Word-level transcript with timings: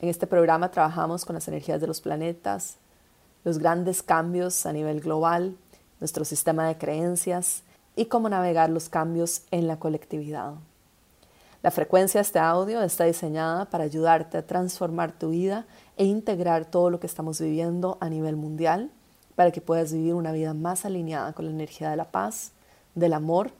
en 0.00 0.08
este 0.08 0.26
programa 0.26 0.70
trabajamos 0.70 1.26
con 1.26 1.34
las 1.34 1.46
energías 1.46 1.80
de 1.80 1.86
los 1.86 2.00
planetas, 2.00 2.76
los 3.44 3.58
grandes 3.58 4.02
cambios 4.02 4.64
a 4.64 4.72
nivel 4.72 5.00
global, 5.00 5.56
nuestro 6.00 6.24
sistema 6.24 6.66
de 6.66 6.78
creencias 6.78 7.62
y 7.96 8.06
cómo 8.06 8.30
navegar 8.30 8.70
los 8.70 8.88
cambios 8.88 9.42
en 9.50 9.66
la 9.66 9.78
colectividad. 9.78 10.54
La 11.62 11.70
frecuencia 11.70 12.18
de 12.18 12.22
este 12.22 12.38
audio 12.38 12.80
está 12.80 13.04
diseñada 13.04 13.66
para 13.66 13.84
ayudarte 13.84 14.38
a 14.38 14.46
transformar 14.46 15.12
tu 15.12 15.30
vida 15.30 15.66
e 15.98 16.06
integrar 16.06 16.64
todo 16.64 16.88
lo 16.88 16.98
que 16.98 17.06
estamos 17.06 17.38
viviendo 17.38 17.98
a 18.00 18.08
nivel 18.08 18.36
mundial 18.36 18.90
para 19.36 19.50
que 19.50 19.60
puedas 19.60 19.92
vivir 19.92 20.14
una 20.14 20.32
vida 20.32 20.54
más 20.54 20.86
alineada 20.86 21.34
con 21.34 21.44
la 21.44 21.50
energía 21.50 21.90
de 21.90 21.96
la 21.96 22.10
paz, 22.10 22.52
del 22.94 23.12
amor 23.12 23.50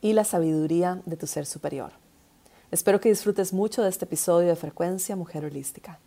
y 0.00 0.12
la 0.12 0.22
sabiduría 0.22 1.02
de 1.06 1.16
tu 1.16 1.26
ser 1.26 1.46
superior. 1.46 1.90
Espero 2.70 3.00
que 3.00 3.08
disfrutes 3.08 3.54
mucho 3.54 3.82
de 3.82 3.88
este 3.88 4.04
episodio 4.04 4.48
de 4.48 4.56
Frecuencia 4.56 5.16
Mujer 5.16 5.42
Holística. 5.42 5.98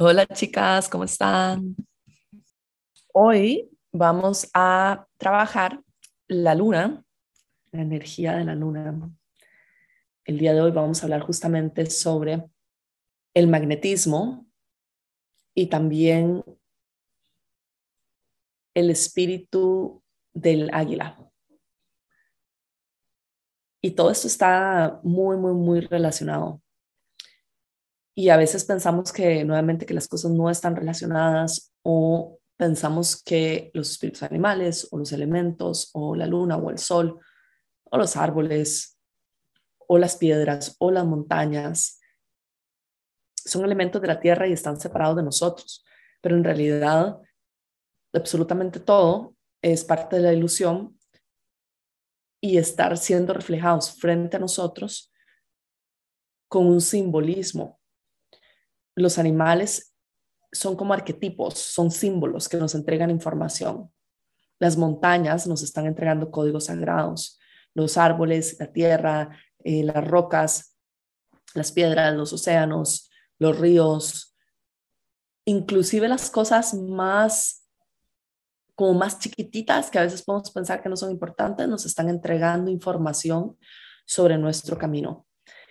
Hola 0.00 0.26
chicas, 0.26 0.88
¿cómo 0.88 1.04
están? 1.04 1.76
Hoy 3.12 3.70
vamos 3.92 4.50
a 4.52 5.06
trabajar 5.16 5.80
la 6.26 6.56
luna, 6.56 7.04
la 7.70 7.82
energía 7.82 8.34
de 8.34 8.44
la 8.44 8.56
luna. 8.56 9.12
El 10.24 10.38
día 10.38 10.54
de 10.54 10.60
hoy 10.60 10.72
vamos 10.72 11.02
a 11.02 11.06
hablar 11.06 11.20
justamente 11.20 11.86
sobre 11.86 12.50
el 13.34 13.46
magnetismo 13.46 14.44
y 15.54 15.66
también 15.66 16.42
el 18.74 18.90
espíritu 18.90 20.02
del 20.32 20.70
águila. 20.72 21.16
Y 23.82 23.92
todo 23.92 24.10
esto 24.10 24.26
está 24.26 25.00
muy, 25.02 25.36
muy, 25.36 25.54
muy 25.54 25.80
relacionado. 25.80 26.62
Y 28.14 28.28
a 28.28 28.36
veces 28.36 28.64
pensamos 28.64 29.12
que 29.12 29.44
nuevamente 29.44 29.86
que 29.86 29.94
las 29.94 30.08
cosas 30.08 30.30
no 30.32 30.50
están 30.50 30.76
relacionadas 30.76 31.72
o 31.82 32.38
pensamos 32.56 33.22
que 33.22 33.70
los 33.72 33.90
espíritus 33.90 34.22
animales 34.22 34.86
o 34.90 34.98
los 34.98 35.12
elementos 35.12 35.90
o 35.94 36.14
la 36.14 36.26
luna 36.26 36.58
o 36.58 36.70
el 36.70 36.78
sol 36.78 37.18
o 37.84 37.96
los 37.96 38.16
árboles 38.16 38.98
o 39.88 39.96
las 39.96 40.16
piedras 40.16 40.76
o 40.78 40.90
las 40.90 41.06
montañas 41.06 42.00
son 43.34 43.64
elementos 43.64 44.02
de 44.02 44.08
la 44.08 44.20
tierra 44.20 44.46
y 44.46 44.52
están 44.52 44.78
separados 44.78 45.16
de 45.16 45.22
nosotros. 45.22 45.84
Pero 46.20 46.36
en 46.36 46.44
realidad 46.44 47.18
absolutamente 48.12 48.80
todo 48.80 49.36
es 49.62 49.84
parte 49.84 50.16
de 50.16 50.22
la 50.22 50.32
ilusión 50.32 50.98
y 52.40 52.56
estar 52.56 52.96
siendo 52.96 53.34
reflejados 53.34 53.92
frente 53.92 54.36
a 54.36 54.40
nosotros 54.40 55.12
con 56.48 56.66
un 56.66 56.80
simbolismo. 56.80 57.80
Los 58.96 59.18
animales 59.18 59.94
son 60.52 60.76
como 60.76 60.92
arquetipos, 60.94 61.58
son 61.58 61.90
símbolos 61.90 62.48
que 62.48 62.56
nos 62.56 62.74
entregan 62.74 63.10
información. 63.10 63.92
Las 64.58 64.76
montañas 64.76 65.46
nos 65.46 65.62
están 65.62 65.86
entregando 65.86 66.30
códigos 66.30 66.66
sagrados. 66.66 67.38
Los 67.74 67.96
árboles, 67.96 68.56
la 68.58 68.72
tierra, 68.72 69.38
eh, 69.60 69.84
las 69.84 70.06
rocas, 70.06 70.76
las 71.54 71.72
piedras, 71.72 72.14
los 72.14 72.32
océanos, 72.32 73.10
los 73.38 73.58
ríos, 73.58 74.36
inclusive 75.44 76.08
las 76.08 76.30
cosas 76.30 76.74
más 76.74 77.59
como 78.80 78.94
más 78.94 79.18
chiquititas 79.18 79.90
que 79.90 79.98
a 79.98 80.04
veces 80.04 80.22
podemos 80.22 80.50
pensar 80.52 80.82
que 80.82 80.88
no 80.88 80.96
son 80.96 81.10
importantes, 81.10 81.68
nos 81.68 81.84
están 81.84 82.08
entregando 82.08 82.70
información 82.70 83.58
sobre 84.06 84.38
nuestro 84.38 84.78
camino. 84.78 85.26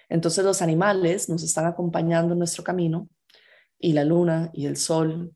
Entonces 0.09 0.45
los 0.45 0.61
animales 0.61 1.27
nos 1.27 1.41
están 1.41 1.65
acompañando 1.65 2.33
en 2.33 2.37
nuestro 2.37 2.63
camino 2.63 3.09
y 3.79 3.93
la 3.93 4.03
luna 4.03 4.51
y 4.53 4.67
el 4.67 4.77
sol 4.77 5.33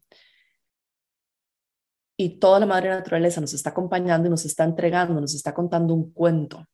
y 2.16 2.38
toda 2.38 2.60
la 2.60 2.68
madre 2.68 2.90
naturaleza 2.90 3.42
nos 3.42 3.56
está 3.56 3.72
acompañando 3.72 4.28
y 4.28 4.30
nos 4.30 4.46
está 4.46 4.66
entregando, 4.66 5.20
nos 5.20 5.34
está 5.34 5.52
contando 5.52 5.96
un 5.96 6.14
cuento 6.14 6.68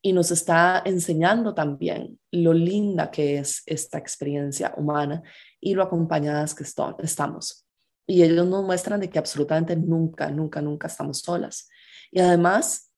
y 0.00 0.14
nos 0.14 0.30
está 0.30 0.82
enseñando 0.86 1.52
también 1.52 2.18
lo 2.30 2.54
linda 2.54 3.10
que 3.10 3.36
es 3.36 3.62
esta 3.66 3.98
experiencia 3.98 4.72
humana 4.78 5.22
y 5.60 5.74
lo 5.74 5.82
acompañadas 5.82 6.54
que 6.54 6.64
estamos. 6.64 7.63
Y 8.06 8.22
ellos 8.22 8.46
nos 8.46 8.64
muestran 8.64 9.00
de 9.00 9.08
que 9.08 9.18
absolutamente 9.18 9.76
nunca, 9.76 10.30
nunca, 10.30 10.60
nunca 10.60 10.86
estamos 10.86 11.20
solas. 11.20 11.68
Y 12.10 12.20
además, 12.20 12.92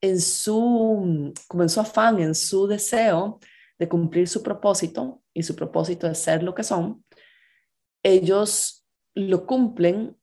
en 0.00 0.20
su, 0.20 1.32
como 1.48 1.62
en 1.62 1.68
su 1.68 1.80
afán, 1.80 2.20
en 2.20 2.34
su 2.34 2.66
deseo 2.66 3.40
de 3.78 3.88
cumplir 3.88 4.28
su 4.28 4.42
propósito, 4.42 5.22
y 5.34 5.42
su 5.42 5.56
propósito 5.56 6.06
es 6.06 6.18
ser 6.18 6.42
lo 6.42 6.54
que 6.54 6.62
son, 6.62 7.04
ellos 8.02 8.86
lo 9.14 9.46
cumplen 9.46 10.16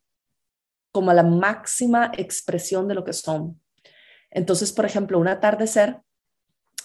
como 0.91 1.13
la 1.13 1.23
máxima 1.23 2.11
expresión 2.17 2.87
de 2.87 2.95
lo 2.95 3.03
que 3.03 3.13
son. 3.13 3.61
Entonces, 4.29 4.71
por 4.71 4.85
ejemplo, 4.85 5.19
un 5.19 5.27
atardecer 5.27 5.99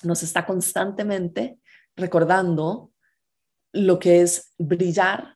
nos 0.03 0.23
está 0.23 0.45
constantemente 0.45 1.59
recordando 1.97 2.93
lo 3.73 3.99
que 3.99 4.23
es 4.23 4.53
brillar 4.59 5.36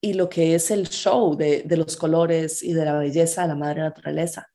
y 0.00 0.14
lo 0.14 0.28
que 0.28 0.54
es 0.54 0.70
el 0.70 0.88
show 0.88 1.36
de, 1.36 1.64
los 1.76 1.96
colores 1.96 2.62
y 2.62 2.72
de 2.72 2.84
la 2.84 2.98
belleza 2.98 3.42
de 3.42 3.48
la 3.48 3.54
madre 3.54 3.82
naturaleza. 3.82 4.48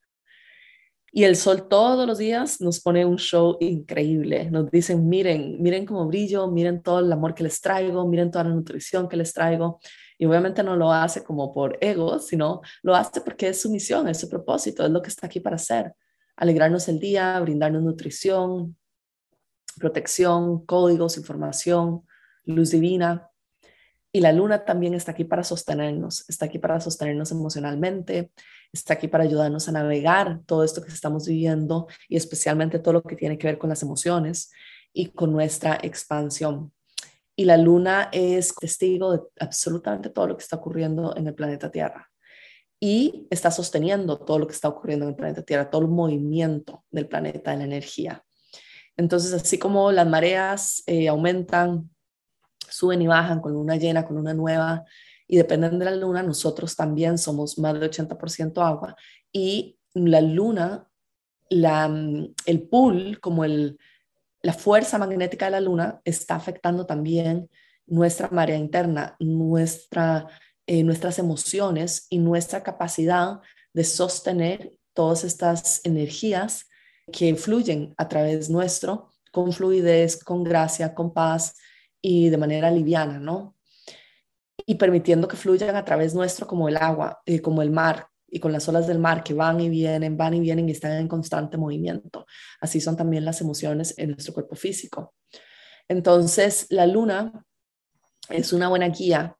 Y 1.12 1.26
el 1.26 1.36
sol 1.36 1.68
todos 1.68 2.08
los 2.08 2.18
días 2.18 2.60
nos 2.60 2.80
pone 2.80 3.06
un 3.06 3.18
show 3.18 3.58
increíble. 3.60 4.50
Nos 4.50 4.72
dicen, 4.72 5.08
miren, 5.08 5.62
miren 5.62 5.86
cómo 5.86 6.08
brillo, 6.08 6.48
miren 6.48 6.82
todo 6.82 7.00
el 7.00 7.12
amor 7.12 7.36
que 7.36 7.44
les 7.44 7.62
traigo, 7.62 8.08
miren 8.08 8.32
toda 8.32 8.46
la 8.46 8.50
nutrición 8.50 9.08
que 9.08 9.18
les 9.18 9.32
traigo. 9.32 9.80
Y 10.18 10.26
obviamente 10.26 10.64
no 10.64 10.76
lo 10.76 10.92
hace 10.92 11.24
como 11.24 11.54
por 11.54 11.78
ego, 11.82 12.18
sino 12.18 12.62
lo 12.82 12.96
hace 12.96 13.22
porque 13.22 13.50
es 13.50 13.62
su 13.62 13.70
misión, 13.70 14.08
es 14.08 14.20
su 14.20 14.30
propósito, 14.30 14.84
es 14.84 14.92
lo 14.92 15.04
que 15.04 15.10
está 15.10 15.28
aquí 15.28 15.40
para 15.40 15.58
hacer. 15.58 15.94
Alegrarnos 16.36 16.88
el 16.88 17.00
día, 17.00 17.40
brindarnos 17.42 17.84
nutrición, 17.84 18.76
protección, 19.78 20.66
códigos, 20.66 21.18
información, 21.18 22.08
luz 22.46 22.72
divina. 22.72 23.30
Y 24.16 24.22
la 24.22 24.32
luna 24.32 24.64
también 24.64 24.94
está 24.94 25.12
aquí 25.12 25.24
para 25.24 25.44
sostenernos, 25.44 26.30
está 26.30 26.46
aquí 26.46 26.60
para 26.60 26.80
sostenernos 26.80 27.32
emocionalmente, 27.32 28.32
está 28.72 28.94
aquí 28.94 29.08
para 29.08 29.24
ayudarnos 29.24 29.68
a 29.68 29.72
navegar 29.72 30.42
todo 30.46 30.64
esto 30.64 30.84
que 30.84 30.90
estamos 30.90 31.28
viviendo 31.28 31.88
y 32.08 32.16
especialmente 32.16 32.78
todo 32.78 32.94
lo 32.94 33.02
que 33.02 33.16
tiene 33.16 33.40
que 33.40 33.48
ver 33.48 33.58
con 33.58 33.72
las 33.72 33.82
emociones 33.82 34.52
y 34.94 35.08
con 35.08 35.32
nuestra 35.32 35.80
expansión. 35.82 36.72
Y 37.36 37.46
la 37.46 37.58
luna 37.58 38.10
es 38.12 38.54
testigo 38.54 39.14
de 39.14 39.20
absolutamente 39.40 40.12
todo 40.12 40.28
lo 40.28 40.38
que 40.38 40.44
está 40.44 40.58
ocurriendo 40.58 41.18
en 41.18 41.28
el 41.28 41.34
planeta 41.34 41.72
Tierra 41.72 42.12
y 42.80 43.28
está 43.32 43.50
sosteniendo 43.50 44.20
todo 44.20 44.38
lo 44.38 44.46
que 44.46 44.54
está 44.54 44.68
ocurriendo 44.68 45.06
en 45.06 45.12
el 45.12 45.16
planeta 45.16 45.42
Tierra, 45.42 45.72
todo 45.72 45.82
el 45.82 45.88
movimiento 45.88 46.84
del 46.92 47.08
planeta, 47.08 47.50
de 47.50 47.58
la 47.58 47.64
energía. 47.64 48.24
Entonces, 48.96 49.34
así 49.34 49.58
como 49.58 49.92
las 49.92 50.06
mareas 50.06 50.84
eh, 50.86 51.08
aumentan, 51.08 51.90
suben 52.70 53.02
y 53.02 53.08
bajan 53.08 53.42
con 53.42 53.54
luna 53.54 53.76
llena, 53.76 54.06
con 54.06 54.18
luna 54.18 54.34
nueva, 54.34 54.84
y 55.28 55.38
dependen 55.38 55.80
de 55.80 55.86
la 55.86 55.96
luna, 55.96 56.22
nosotros 56.24 56.76
también 56.76 57.18
somos 57.18 57.58
más 57.58 57.80
de 57.80 57.90
80% 57.90 58.66
agua, 58.66 58.96
y 59.32 59.78
la 59.94 60.22
luna, 60.22 60.88
la, 61.50 61.86
el 62.46 62.62
pool, 62.68 63.20
como 63.20 63.44
el, 63.44 63.78
la 64.42 64.54
fuerza 64.54 64.98
magnética 64.98 65.46
de 65.46 65.52
la 65.52 65.62
luna, 65.62 66.02
está 66.04 66.36
afectando 66.36 66.86
también 66.86 67.50
nuestra 67.86 68.30
marea 68.30 68.58
interna, 68.58 69.16
nuestra, 69.20 70.28
eh, 70.68 70.84
nuestras 70.84 71.20
emociones 71.20 72.08
y 72.10 72.20
nuestra 72.20 72.64
capacidad 72.64 73.40
de 73.74 73.84
sostener 73.84 74.74
todas 74.94 75.24
estas 75.24 75.82
energías 75.84 76.68
que 77.12 77.36
fluyen 77.36 77.94
a 77.98 78.08
través 78.08 78.50
nuestro 78.50 79.10
con 79.32 79.52
fluidez, 79.52 80.24
con 80.24 80.44
gracia, 80.44 80.94
con 80.94 81.12
paz, 81.12 81.56
y 82.04 82.30
de 82.30 82.38
manera 82.38 82.70
liviana, 82.70 83.18
¿no? 83.18 83.56
Y 84.66 84.76
permitiendo 84.76 85.28
que 85.28 85.38
fluyan 85.38 85.76
a 85.76 85.86
través 85.86 86.14
nuestro 86.14 86.46
como 86.46 86.68
el 86.68 86.78
agua, 86.78 87.22
eh, 87.26 87.42
como 87.42 87.62
el 87.62 87.72
mar, 87.72 88.08
y 88.28 88.40
con 88.40 88.52
las 88.52 88.68
olas 88.68 88.88
del 88.88 88.98
mar 88.98 89.24
que 89.24 89.36
van 89.36 89.62
y 89.62 89.70
vienen, 89.70 90.18
van 90.18 90.34
y 90.34 90.40
vienen 90.40 90.68
y 90.68 90.72
están 90.72 90.94
en 90.94 91.08
constante 91.08 91.56
movimiento. 91.56 92.26
Así 92.60 92.82
son 92.82 92.98
también 92.98 93.24
las 93.26 93.42
emociones 93.42 93.94
en 93.98 94.10
nuestro 94.10 94.34
cuerpo 94.34 94.56
físico. 94.56 95.14
Entonces, 95.88 96.66
la 96.72 96.88
luna 96.88 97.46
es 98.30 98.52
una 98.52 98.70
buena 98.70 98.90
guía 98.90 99.38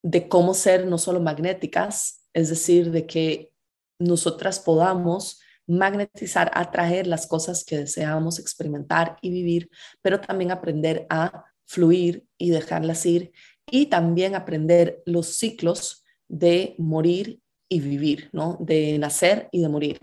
de 0.00 0.28
cómo 0.28 0.54
ser 0.54 0.86
no 0.86 0.96
solo 0.96 1.18
magnéticas, 1.18 2.24
es 2.32 2.50
decir, 2.50 2.92
de 2.92 3.04
que 3.04 3.52
nosotras 3.98 4.60
podamos 4.60 5.40
magnetizar, 5.66 6.50
atraer 6.54 7.06
las 7.06 7.26
cosas 7.26 7.64
que 7.64 7.78
deseamos 7.78 8.38
experimentar 8.38 9.16
y 9.20 9.30
vivir, 9.30 9.70
pero 10.02 10.20
también 10.20 10.50
aprender 10.50 11.06
a 11.10 11.44
fluir 11.64 12.24
y 12.38 12.50
dejarlas 12.50 13.04
ir 13.06 13.32
y 13.70 13.86
también 13.86 14.34
aprender 14.34 15.02
los 15.06 15.26
ciclos 15.36 16.04
de 16.28 16.74
morir 16.78 17.40
y 17.68 17.80
vivir, 17.80 18.30
¿no? 18.32 18.56
De 18.60 18.98
nacer 18.98 19.48
y 19.50 19.60
de 19.60 19.68
morir, 19.68 20.00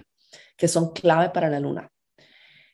que 0.57 0.68
son 0.68 0.92
clave 0.92 1.30
para 1.30 1.50
la 1.50 1.60
luna. 1.60 1.89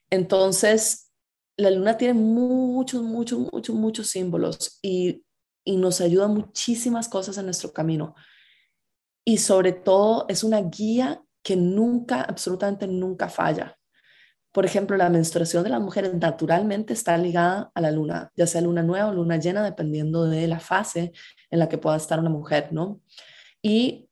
Entonces, 0.10 1.12
la 1.58 1.70
luna 1.70 1.98
tiene 1.98 2.16
muchos, 2.16 3.04
muchos, 3.04 3.40
muchos, 3.40 3.76
muchos 3.76 4.08
símbolos 4.08 4.80
y, 4.82 5.24
y 5.64 5.78
nos 5.78 6.02
ayuda 6.02 6.28
muchísimas 6.28 7.08
cosas 7.08 7.38
en 7.38 7.46
nuestro 7.46 7.72
camino. 7.72 8.16
Y 9.24 9.38
sobre 9.38 9.74
todo 9.74 10.26
es 10.28 10.44
una 10.44 10.62
guía 10.62 11.22
que 11.50 11.56
nunca, 11.56 12.22
absolutamente 12.22 12.86
nunca 12.86 13.28
falla. 13.28 13.76
Por 14.52 14.66
ejemplo, 14.66 14.96
la 14.98 15.10
menstruación 15.10 15.64
de 15.64 15.72
las 15.72 15.82
mujeres 15.82 16.14
naturalmente 16.14 16.94
está 16.94 17.18
ligada 17.18 17.72
a 17.74 17.82
la 17.82 17.90
luna, 17.90 18.32
ya 18.36 18.46
sea 18.46 18.62
luna 18.62 18.84
nueva 18.84 19.08
o 19.08 19.14
luna 19.16 19.38
llena, 19.38 19.64
dependiendo 19.64 20.26
de 20.26 20.48
la 20.48 20.60
fase 20.60 21.12
en 21.50 21.58
la 21.58 21.68
que 21.68 21.80
pueda 21.80 21.98
estar 21.98 22.20
una 22.20 22.30
mujer, 22.30 22.72
¿no? 22.72 23.02
Y 23.64 24.08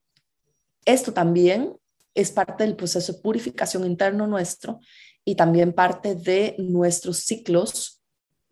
esto 0.83 1.13
también 1.13 1.77
es 2.15 2.31
parte 2.31 2.63
del 2.63 2.75
proceso 2.75 3.13
de 3.13 3.19
purificación 3.19 3.85
interno 3.85 4.25
nuestro 4.25 4.79
y 5.23 5.35
también 5.35 5.73
parte 5.73 6.15
de 6.15 6.55
nuestros 6.57 7.17
ciclos 7.19 8.01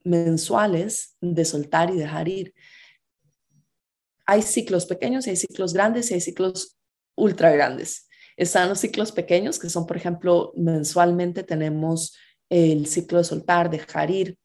mensuales 0.04 1.18
de 1.22 1.44
soltar 1.44 1.90
y 1.90 1.98
dejar 1.98 2.28
ir. 2.28 2.54
Hay 4.28 4.44
ciclos 4.44 4.86
pequeños 4.86 5.26
hay 5.26 5.38
ciclos 5.38 5.74
grandes 5.74 6.12
y 6.12 6.14
hay 6.14 6.22
ciclos 6.22 6.78
ultra 7.16 7.50
grandes. 7.50 8.06
Están 8.38 8.70
los 8.70 8.80
ciclos 8.80 9.12
pequeños, 9.12 9.60
que 9.60 9.70
son, 9.70 9.86
por 9.86 9.98
ejemplo, 9.98 10.52
mensualmente 10.56 11.44
tenemos 11.44 12.16
el 12.50 12.86
ciclo 12.88 13.18
de 13.18 13.24
soltar, 13.24 13.70
dejar 13.70 14.12
ir, 14.12 14.38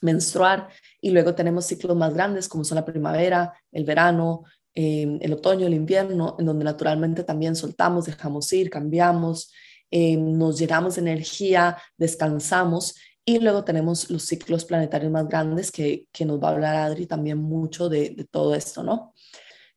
menstruar, 0.00 0.68
y 1.00 1.10
luego 1.10 1.34
tenemos 1.34 1.66
ciclos 1.66 1.96
más 1.96 2.14
grandes, 2.14 2.48
como 2.48 2.64
son 2.64 2.76
la 2.76 2.84
primavera, 2.84 3.52
el 3.72 3.84
verano, 3.84 4.44
eh, 4.74 5.18
el 5.20 5.32
otoño, 5.32 5.66
el 5.66 5.74
invierno, 5.74 6.36
en 6.38 6.46
donde 6.46 6.64
naturalmente 6.64 7.24
también 7.24 7.56
soltamos, 7.56 8.06
dejamos 8.06 8.52
ir, 8.52 8.70
cambiamos, 8.70 9.52
eh, 9.90 10.16
nos 10.16 10.58
llenamos 10.58 10.94
de 10.94 11.02
energía, 11.02 11.76
descansamos 11.96 12.94
y 13.24 13.38
luego 13.38 13.64
tenemos 13.64 14.08
los 14.08 14.22
ciclos 14.22 14.64
planetarios 14.64 15.12
más 15.12 15.28
grandes 15.28 15.70
que, 15.70 16.06
que 16.12 16.24
nos 16.24 16.42
va 16.42 16.48
a 16.48 16.52
hablar 16.52 16.76
Adri 16.76 17.06
también 17.06 17.38
mucho 17.38 17.88
de 17.88 18.26
todo 18.30 18.54
esto, 18.54 18.82
¿no? 18.82 19.12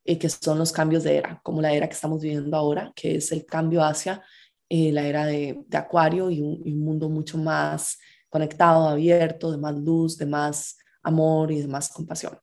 Y 0.03 0.17
que 0.17 0.29
son 0.29 0.59
los 0.59 0.71
cambios 0.71 1.03
de 1.03 1.17
era, 1.17 1.39
como 1.43 1.61
la 1.61 1.73
era 1.73 1.87
que 1.87 1.93
estamos 1.93 2.21
viviendo 2.21 2.55
ahora, 2.57 2.91
que 2.95 3.15
es 3.15 3.31
el 3.31 3.45
cambio 3.45 3.83
hacia 3.83 4.21
eh, 4.69 4.91
la 4.91 5.03
era 5.03 5.25
de, 5.25 5.63
de 5.67 5.77
Acuario 5.77 6.29
y 6.29 6.41
un, 6.41 6.79
mundo 6.79 7.09
mucho 7.09 7.37
más 7.37 7.97
conectado, 8.29 8.89
abierto, 8.89 9.51
de 9.51 9.57
más 9.57 9.75
luz, 9.75 10.17
de 10.17 10.25
más 10.25 10.77
amor 11.03 11.51
y 11.51 11.61
de 11.61 11.67
más 11.67 11.89
compasión. 11.89 12.37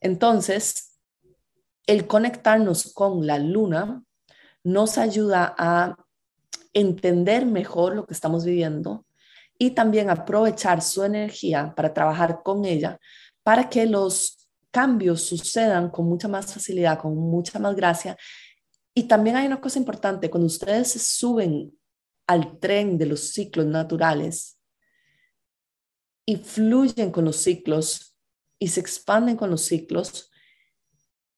Entonces, 0.00 0.98
el 1.86 2.06
conectarnos 2.06 2.92
con 2.92 3.26
la 3.26 3.38
luna 3.38 4.04
nos 4.62 4.98
ayuda 4.98 5.54
a 5.56 5.96
entender 6.74 7.46
mejor 7.46 7.96
lo 7.96 8.06
que 8.06 8.14
estamos 8.14 8.44
viviendo 8.44 9.06
y 9.58 9.70
también 9.70 10.10
aprovechar 10.10 10.82
su 10.82 11.02
energía 11.02 11.72
para 11.74 11.92
trabajar 11.92 12.42
con 12.44 12.64
ella 12.64 13.00
para 13.42 13.70
que 13.70 13.86
los 13.86 14.47
cambios 14.70 15.22
sucedan 15.22 15.90
con 15.90 16.06
mucha 16.06 16.28
más 16.28 16.52
facilidad, 16.52 16.98
con 16.98 17.16
mucha 17.16 17.58
más 17.58 17.74
gracia. 17.74 18.16
Y 18.94 19.04
también 19.04 19.36
hay 19.36 19.46
una 19.46 19.60
cosa 19.60 19.78
importante, 19.78 20.30
cuando 20.30 20.46
ustedes 20.46 20.92
se 20.92 20.98
suben 20.98 21.76
al 22.26 22.58
tren 22.58 22.98
de 22.98 23.06
los 23.06 23.32
ciclos 23.32 23.66
naturales 23.66 24.58
y 26.26 26.36
fluyen 26.36 27.10
con 27.10 27.24
los 27.24 27.36
ciclos 27.36 28.16
y 28.58 28.68
se 28.68 28.80
expanden 28.80 29.36
con 29.36 29.50
los 29.50 29.62
ciclos, 29.62 30.30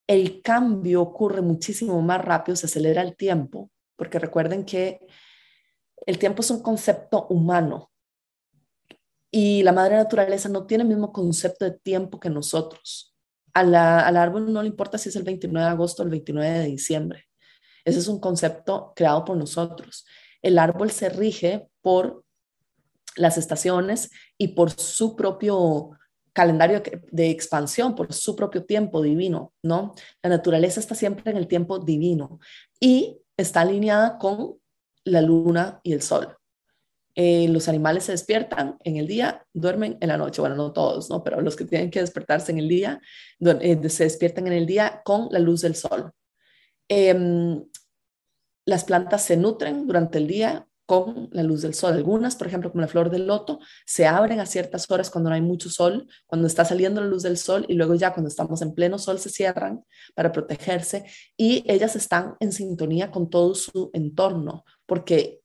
el 0.07 0.43
cambio 0.43 1.03
ocurre 1.03 1.43
muchísimo 1.43 2.01
más 2.03 2.25
rápido, 2.25 2.57
se 2.57 2.67
acelera 2.67 3.03
el 3.03 3.17
tiempo, 3.17 3.71
porque 3.95 4.19
recuerden 4.19 4.65
que 4.65 5.07
el 6.07 6.19
tiempo 6.19 6.41
es 6.41 6.51
un 6.51 6.63
concepto 6.63 7.27
humano 7.29 7.93
y 9.31 9.63
la 9.63 9.73
madre 9.73 9.97
naturaleza 9.97 10.49
no 10.49 10.67
tiene 10.67 10.83
el 10.83 10.89
mismo 10.89 11.13
concepto 11.13 11.65
de 11.65 11.79
tiempo 11.79 12.19
que 12.19 12.31
nosotros 12.31 13.10
al 13.55 13.75
árbol 13.75 14.53
no 14.53 14.63
le 14.63 14.69
importa 14.69 14.99
si 14.99 15.09
es 15.09 15.17
el 15.17 15.23
29 15.23 15.65
de 15.65 15.71
agosto 15.71 16.03
o 16.03 16.05
el 16.05 16.11
29 16.11 16.59
de 16.59 16.67
diciembre. 16.67 17.27
Ese 17.85 17.99
es 17.99 18.09
un 18.09 18.21
concepto 18.21 18.93
creado 18.95 19.25
por 19.25 19.37
nosotros. 19.37 20.07
El 20.43 20.59
árbol 20.59 20.91
se 20.91 21.09
rige 21.09 21.69
por 21.81 22.25
las 23.17 23.39
estaciones 23.39 24.11
y 24.39 24.49
por 24.49 24.71
su 24.71 25.17
propio 25.17 25.91
calendario 26.33 26.83
de 27.11 27.31
expansión, 27.31 27.95
por 27.95 28.13
su 28.13 28.37
propio 28.37 28.65
tiempo 28.65 29.03
divino, 29.03 29.53
¿no? 29.63 29.95
La 30.23 30.31
naturaleza 30.31 30.81
está 30.81 30.95
siempre 30.95 31.31
en 31.31 31.37
el 31.37 31.49
tiempo 31.49 31.79
divino 31.79 32.39
y 32.79 33.19
está 33.37 33.63
alineada 33.63 34.17
con 34.19 34.57
la 35.05 35.23
luna 35.23 35.81
y 35.83 35.93
el 35.93 36.03
sol. 36.03 36.37
Eh, 37.15 37.49
los 37.49 37.69
animales 37.69 38.05
se 38.05 38.13
despiertan 38.13 38.77
en 38.85 38.97
el 38.97 39.07
día, 39.07 39.45
duermen 39.53 39.99
en 40.01 40.09
la 40.09 40.17
noche. 40.17 40.41
Bueno, 40.41 40.57
no 40.57 40.73
todos, 40.73 41.11
¿no? 41.11 41.25
Pero 41.25 41.41
los 41.41 41.57
que 41.57 41.65
tienen 41.65 41.91
que 41.91 42.01
despertarse 42.01 42.53
en 42.53 42.59
el 42.59 42.69
día, 42.69 43.01
eh, 43.41 43.89
se 43.89 44.05
despiertan 44.05 44.47
en 44.47 44.53
el 44.53 44.67
día 44.67 45.03
con 45.05 45.29
la 45.31 45.39
luz 45.39 45.63
del 45.63 45.75
sol. 45.75 46.13
Em, 46.89 47.65
las 48.65 48.85
plantas 48.85 49.25
se 49.25 49.37
nutren 49.37 49.87
durante 49.87 50.19
el 50.19 50.27
día 50.27 50.67
con 50.91 51.29
la 51.31 51.45
luz 51.45 51.63
del 51.63 51.75
sol. 51.75 51.93
Algunas, 51.93 52.35
por 52.35 52.49
ejemplo, 52.49 52.73
como 52.73 52.81
la 52.81 52.89
flor 52.89 53.11
del 53.11 53.27
loto, 53.27 53.61
se 53.87 54.09
abren 54.09 54.41
a 54.41 54.47
ciertas 54.47 54.91
horas 54.91 55.09
cuando 55.09 55.31
no 55.31 55.37
hay 55.37 55.41
mucho 55.41 55.71
sol, 55.71 56.09
cuando 56.27 56.49
está 56.49 56.65
saliendo 56.65 57.01
la 57.01 57.07
luz 57.07 57.23
del 57.23 57.37
sol 57.37 57.65
y 57.69 57.75
luego 57.75 57.95
ya 57.95 58.13
cuando 58.13 58.29
estamos 58.29 58.61
en 58.61 58.75
pleno 58.75 58.99
sol 58.99 59.21
se 59.21 59.31
cierran 59.31 59.85
para 60.17 60.33
protegerse 60.33 61.05
y 61.37 61.65
ellas 61.71 61.95
están 61.95 62.35
en 62.41 62.51
sintonía 62.51 63.13
con 63.13 63.31
todo 63.31 63.55
su 63.55 63.91
entorno, 63.93 64.65
porque 64.85 65.40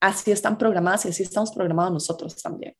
así 0.00 0.30
están 0.30 0.58
programadas 0.58 1.06
y 1.06 1.08
así 1.08 1.22
estamos 1.22 1.52
programados 1.52 1.92
nosotros 1.92 2.40
también. 2.40 2.74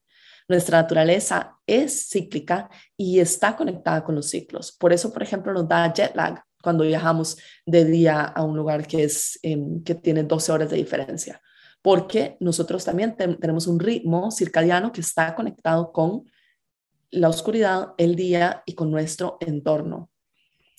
Nuestra 0.48 0.80
naturaleza 0.82 1.58
es 1.66 2.08
cíclica 2.08 2.70
y 2.96 3.18
está 3.18 3.56
conectada 3.56 4.04
con 4.04 4.14
los 4.14 4.30
ciclos. 4.30 4.72
Por 4.72 4.92
eso, 4.92 5.12
por 5.12 5.22
ejemplo, 5.22 5.52
nos 5.52 5.68
da 5.68 5.92
jet 5.92 6.14
lag 6.14 6.42
cuando 6.62 6.84
viajamos 6.84 7.36
de 7.64 7.84
día 7.84 8.22
a 8.22 8.42
un 8.44 8.56
lugar 8.56 8.86
que, 8.86 9.04
es, 9.04 9.38
em, 9.42 9.82
que 9.82 9.94
tiene 9.94 10.22
12 10.22 10.52
horas 10.52 10.70
de 10.70 10.76
diferencia, 10.76 11.40
porque 11.82 12.36
nosotros 12.40 12.84
también 12.84 13.16
tenemos 13.16 13.66
un 13.66 13.80
ritmo 13.80 14.30
circadiano 14.30 14.92
que 14.92 15.00
está 15.00 15.34
conectado 15.34 15.92
con 15.92 16.24
la 17.10 17.28
oscuridad, 17.28 17.94
el 17.98 18.16
día 18.16 18.62
y 18.66 18.74
con 18.74 18.90
nuestro 18.90 19.38
entorno. 19.40 20.10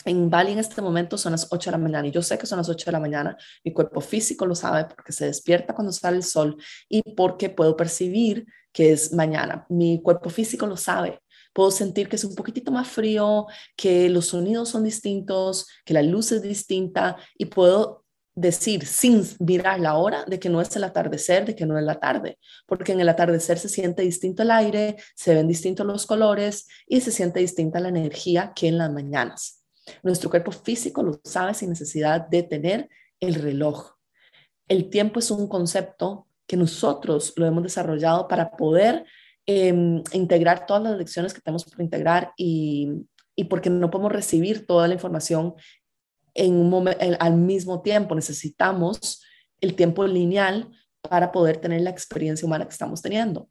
En 0.07 0.29
Bali 0.29 0.53
en 0.53 0.59
este 0.59 0.81
momento 0.81 1.17
son 1.17 1.33
las 1.33 1.47
8 1.51 1.69
de 1.69 1.71
la 1.73 1.83
mañana 1.83 2.07
y 2.07 2.11
yo 2.11 2.21
sé 2.21 2.37
que 2.37 2.45
son 2.45 2.57
las 2.57 2.69
8 2.69 2.85
de 2.85 2.91
la 2.93 2.99
mañana, 3.01 3.37
mi 3.65 3.73
cuerpo 3.73 3.99
físico 3.99 4.45
lo 4.45 4.55
sabe 4.55 4.85
porque 4.85 5.11
se 5.11 5.25
despierta 5.25 5.75
cuando 5.75 5.91
sale 5.91 6.15
el 6.15 6.23
sol 6.23 6.55
y 6.87 7.03
porque 7.13 7.49
puedo 7.49 7.75
percibir 7.75 8.45
que 8.71 8.93
es 8.93 9.11
mañana. 9.11 9.65
Mi 9.67 10.01
cuerpo 10.01 10.29
físico 10.29 10.65
lo 10.65 10.77
sabe. 10.77 11.19
Puedo 11.51 11.71
sentir 11.71 12.07
que 12.07 12.15
es 12.15 12.23
un 12.23 12.35
poquitito 12.35 12.71
más 12.71 12.87
frío, 12.87 13.47
que 13.75 14.07
los 14.07 14.27
sonidos 14.27 14.69
son 14.69 14.85
distintos, 14.85 15.67
que 15.83 15.93
la 15.93 16.03
luz 16.03 16.31
es 16.31 16.41
distinta 16.41 17.17
y 17.37 17.47
puedo 17.47 18.05
decir 18.33 18.85
sin 18.85 19.23
mirar 19.39 19.81
la 19.81 19.95
hora 19.95 20.23
de 20.25 20.39
que 20.39 20.47
no 20.47 20.61
es 20.61 20.73
el 20.77 20.85
atardecer, 20.85 21.45
de 21.45 21.55
que 21.55 21.65
no 21.65 21.77
es 21.77 21.83
la 21.83 21.99
tarde, 21.99 22.39
porque 22.65 22.93
en 22.93 23.01
el 23.01 23.09
atardecer 23.09 23.59
se 23.59 23.67
siente 23.67 24.03
distinto 24.03 24.43
el 24.43 24.51
aire, 24.51 24.95
se 25.15 25.35
ven 25.35 25.49
distintos 25.49 25.85
los 25.85 26.05
colores 26.05 26.65
y 26.87 27.01
se 27.01 27.11
siente 27.11 27.41
distinta 27.41 27.81
la 27.81 27.89
energía 27.89 28.53
que 28.55 28.69
en 28.69 28.77
las 28.77 28.89
mañanas. 28.89 29.66
Nuestro 30.03 30.29
cuerpo 30.29 30.51
físico 30.51 31.03
lo 31.03 31.19
sabe 31.23 31.53
sin 31.53 31.69
necesidad 31.69 32.27
de 32.27 32.43
tener 32.43 32.89
el 33.19 33.35
reloj. 33.35 33.95
El 34.67 34.89
tiempo 34.89 35.19
es 35.19 35.31
un 35.31 35.47
concepto 35.47 36.27
que 36.45 36.57
nosotros 36.57 37.33
lo 37.35 37.45
hemos 37.45 37.63
desarrollado 37.63 38.27
para 38.27 38.51
poder 38.51 39.05
em, 39.45 40.03
integrar 40.13 40.65
todas 40.65 40.83
las 40.83 40.97
lecciones 40.97 41.33
que 41.33 41.41
tenemos 41.41 41.65
por 41.65 41.81
integrar 41.81 42.33
y, 42.37 43.05
porque 43.49 43.69
no 43.69 43.91
podemos 43.91 44.11
recibir 44.11 44.65
toda 44.65 44.87
la 44.87 44.95
información 44.95 45.53
en 46.33 46.71
al 47.19 47.35
mismo 47.35 47.81
tiempo. 47.81 48.15
Necesitamos 48.15 49.23
el 49.61 49.75
tiempo 49.75 50.05
lineal 50.05 50.71
para 51.01 51.31
poder 51.31 51.57
tener 51.57 51.81
la 51.81 51.89
experiencia 51.89 52.45
humana 52.45 52.65
que 52.65 52.71
estamos 52.71 53.01
teniendo. 53.01 53.49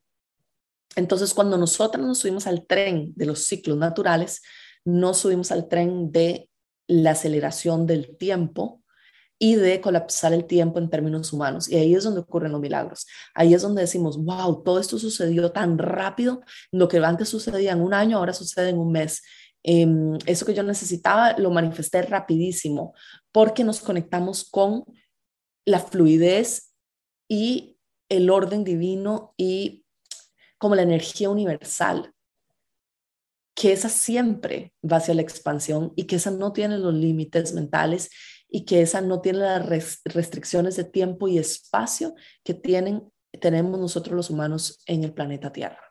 Entonces, 0.97 1.35
cuando 1.35 1.59
nosotros 1.59 2.05
nos 2.05 2.19
subimos 2.19 2.47
al 2.47 2.67
tren 2.67 3.13
de 3.15 3.27
los 3.27 3.45
ciclos 3.45 3.77
naturales, 3.77 4.43
no 4.87 5.13
subimos 5.13 5.53
al 5.53 5.69
tren 5.69 6.11
de 6.11 6.49
la 6.89 7.11
aceleración 7.11 7.87
del 7.87 8.17
tiempo, 8.17 8.83
y 9.39 9.57
de 9.57 9.81
colapsar 9.81 10.33
el 10.33 10.47
tiempo 10.47 10.79
en 10.79 10.89
términos 10.89 11.33
humanos. 11.33 11.69
Y 11.69 11.77
ahí 11.77 11.95
es 11.95 12.05
donde 12.05 12.21
ocurren 12.21 12.53
los 12.53 12.61
milagros. 12.61 13.07
Ahí 13.35 13.55
es 13.55 13.63
donde 13.63 13.83
decimos, 13.83 14.17
wow, 14.17 14.63
todo 14.63 14.81
esto 14.81 14.99
sucedió 14.99 15.53
tan 15.53 15.79
rápido, 15.79 16.43
lo 16.73 16.89
que 16.89 16.99
antes 16.99 17.29
sucedía 17.29 17.73
en 17.73 17.83
un 17.83 17.93
año, 17.93 18.17
ahora 18.17 18.33
sucede 18.33 18.71
en 18.71 18.79
un 18.79 18.93
mes. 18.93 19.23
Em, 19.63 20.17
eso 20.27 20.47
que 20.47 20.55
yo 20.55 20.63
necesitaba 20.63 21.37
lo 21.39 21.51
manifesté 21.51 22.03
rapidísimo 22.03 22.95
porque 23.33 23.65
nos 23.65 23.81
conectamos 23.81 24.49
con 24.49 24.85
la 25.65 25.81
fluidez 25.81 26.73
y 27.29 27.77
el 28.09 28.31
orden 28.31 28.63
divino 28.63 29.35
y 29.37 29.85
como 30.59 30.77
la 30.77 30.83
energía 30.83 31.29
universal, 31.29 32.15
que 33.57 33.73
esa 33.73 33.89
siempre 33.89 34.75
va 34.85 34.99
hacia 34.99 35.15
la 35.15 35.23
expansión 35.23 35.93
y 35.97 36.05
que 36.05 36.17
esa 36.17 36.31
no 36.31 36.53
tiene 36.53 36.77
los 36.77 36.93
límites 36.93 37.55
mentales 37.55 38.11
y 38.49 38.67
que 38.67 38.83
esa 38.83 39.01
no 39.01 39.23
tiene 39.23 39.39
las 39.39 39.67
restricciones 40.05 40.77
de 40.77 40.85
tiempo 40.85 41.27
y 41.27 41.39
espacio 41.39 42.15
que 42.45 42.53
tienen, 42.53 43.11
tenemos 43.41 43.81
nosotros 43.81 44.15
los 44.15 44.31
humanos 44.31 44.83
en 44.87 45.05
el 45.05 45.15
planeta 45.15 45.53
Tierra. 45.53 45.86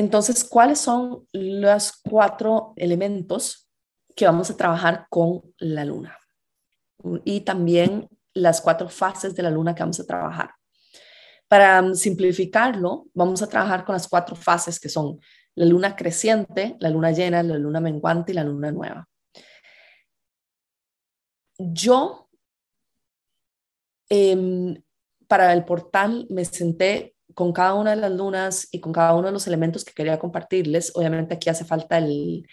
Entonces, 0.00 0.44
¿cuáles 0.44 0.80
son 0.80 1.28
los 1.30 1.92
cuatro 1.92 2.72
elementos 2.76 3.68
que 4.16 4.24
vamos 4.24 4.50
a 4.50 4.56
trabajar 4.56 5.06
con 5.10 5.42
la 5.58 5.84
luna? 5.84 6.16
Y 7.26 7.42
también 7.42 8.08
las 8.32 8.62
cuatro 8.62 8.88
fases 8.88 9.34
de 9.34 9.42
la 9.42 9.50
luna 9.50 9.74
que 9.74 9.82
vamos 9.82 10.00
a 10.00 10.06
trabajar. 10.06 10.52
Para 11.48 11.82
um, 11.82 11.94
simplificarlo, 11.94 13.08
vamos 13.12 13.42
a 13.42 13.46
trabajar 13.46 13.84
con 13.84 13.92
las 13.92 14.08
cuatro 14.08 14.34
fases 14.34 14.80
que 14.80 14.88
son 14.88 15.20
la 15.54 15.66
luna 15.66 15.94
creciente, 15.94 16.78
la 16.80 16.88
luna 16.88 17.10
llena, 17.10 17.42
la 17.42 17.58
luna 17.58 17.80
menguante 17.80 18.32
y 18.32 18.36
la 18.36 18.44
luna 18.44 18.72
nueva. 18.72 19.06
Yo, 21.58 22.30
em, 24.08 24.82
para 25.28 25.52
el 25.52 25.62
portal, 25.66 26.26
me 26.30 26.46
senté 26.46 27.16
con 27.40 27.54
cada 27.54 27.72
una 27.72 27.92
de 27.92 27.96
las 27.96 28.12
lunas 28.12 28.68
y 28.70 28.80
con 28.80 28.92
cada 28.92 29.14
uno 29.14 29.28
de 29.28 29.32
los 29.32 29.46
elementos 29.46 29.82
que 29.82 29.94
quería 29.94 30.18
compartirles, 30.18 30.94
obviamente 30.94 31.32
aquí 31.32 31.48
hace 31.48 31.64
falta 31.64 31.96
el, 31.96 32.46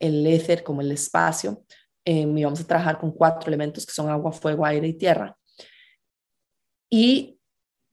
el 0.00 0.26
éter 0.26 0.64
como 0.64 0.80
el 0.80 0.90
espacio, 0.90 1.62
eh, 2.04 2.22
y 2.22 2.42
vamos 2.42 2.60
a 2.60 2.66
trabajar 2.66 2.98
con 2.98 3.12
cuatro 3.12 3.46
elementos 3.46 3.86
que 3.86 3.92
son 3.92 4.10
agua, 4.10 4.32
fuego, 4.32 4.66
aire 4.66 4.88
y 4.88 4.94
tierra. 4.94 5.38
Y 6.90 7.38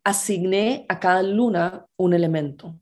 asigné 0.03 0.87
a 0.89 0.99
cada 0.99 1.21
luna 1.21 1.85
un 1.95 2.15
elemento. 2.15 2.75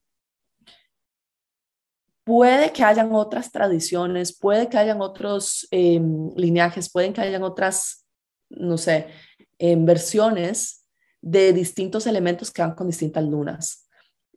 Puede 2.23 2.71
que 2.71 2.85
hayan 2.85 3.13
otras 3.13 3.51
tradiciones, 3.51 4.39
puede 4.39 4.69
que 4.69 4.77
hayan 4.77 5.01
otros 5.01 5.67
em, 5.71 6.29
lineajes, 6.37 6.89
pueden 6.89 7.11
que 7.11 7.19
hayan 7.19 7.43
otras, 7.43 8.07
no 8.49 8.77
sé, 8.77 9.07
em, 9.57 9.83
versiones 9.85 10.78
de 11.21 11.53
distintos 11.53 12.07
elementos 12.07 12.51
que 12.51 12.61
van 12.61 12.75
con 12.75 12.88
distintas 12.88 13.23
lunas. 13.23 13.88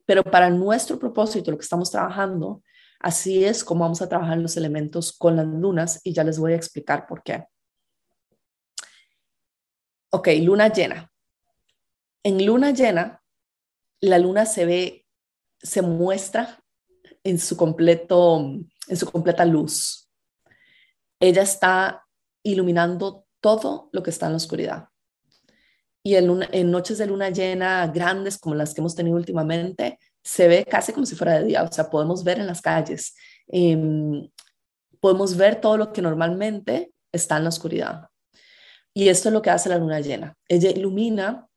Pero 0.04 0.22
para 0.22 0.50
nuestro 0.50 0.98
propósito, 0.98 1.50
lo 1.50 1.58
que 1.58 1.62
estamos 1.64 1.90
trabajando, 1.90 2.62
así 2.98 3.44
es 3.44 3.62
como 3.64 3.84
vamos 3.84 4.02
a 4.02 4.08
trabajar 4.08 4.38
los 4.38 4.56
elementos 4.56 5.12
con 5.12 5.36
las 5.36 5.46
lunas 5.46 6.00
y 6.04 6.12
ya 6.12 6.24
les 6.24 6.38
voy 6.38 6.52
a 6.52 6.56
explicar 6.56 7.06
por 7.06 7.22
qué. 7.22 7.44
Ok, 10.10 10.28
luna 10.40 10.68
llena. 10.68 11.10
En 12.24 12.44
luna 12.44 12.72
llena, 12.72 13.22
la 14.00 14.18
luna 14.18 14.46
se 14.46 14.66
ve, 14.66 15.06
se 15.58 15.82
muestra 15.82 16.62
en 17.24 17.38
su 17.38 17.56
completo, 17.56 18.38
en 18.88 18.96
su 18.96 19.10
completa 19.10 19.44
luz. 19.44 20.10
Ella 21.20 21.42
está 21.42 22.04
iluminando 22.42 23.26
todo 23.40 23.88
lo 23.92 24.02
que 24.02 24.10
está 24.10 24.26
en 24.26 24.32
la 24.32 24.36
oscuridad 24.36 24.91
y 26.02 26.16
en, 26.16 26.70
noches 26.70 26.98
de 26.98 27.06
luna 27.06 27.30
llena 27.30 27.86
grandes 27.86 28.38
como 28.38 28.54
las 28.54 28.74
que 28.74 28.80
hemos 28.80 28.94
tenido 28.94 29.16
últimamente, 29.16 29.98
se 30.22 30.48
ve 30.48 30.64
casi 30.64 30.92
como 30.92 31.06
si 31.06 31.14
fuera 31.14 31.38
de 31.38 31.46
día, 31.46 31.62
o 31.62 31.72
sea, 31.72 31.88
podemos 31.90 32.24
ver 32.24 32.38
en 32.38 32.46
las 32.46 32.60
calles, 32.60 33.14
em, 33.48 34.28
podemos 35.00 35.36
ver 35.36 35.60
todo 35.60 35.76
lo 35.76 35.92
que 35.92 36.02
normalmente 36.02 36.92
está 37.12 37.36
en 37.36 37.44
la 37.44 37.48
oscuridad. 37.50 38.08
Y 38.94 39.08
esto 39.08 39.28
es 39.28 39.32
lo 39.32 39.42
que 39.42 39.50
hace 39.50 39.68
la 39.68 39.78
luna 39.78 40.00
llena. 40.00 40.36
Ella 40.48 40.70
ilumina 40.70 41.48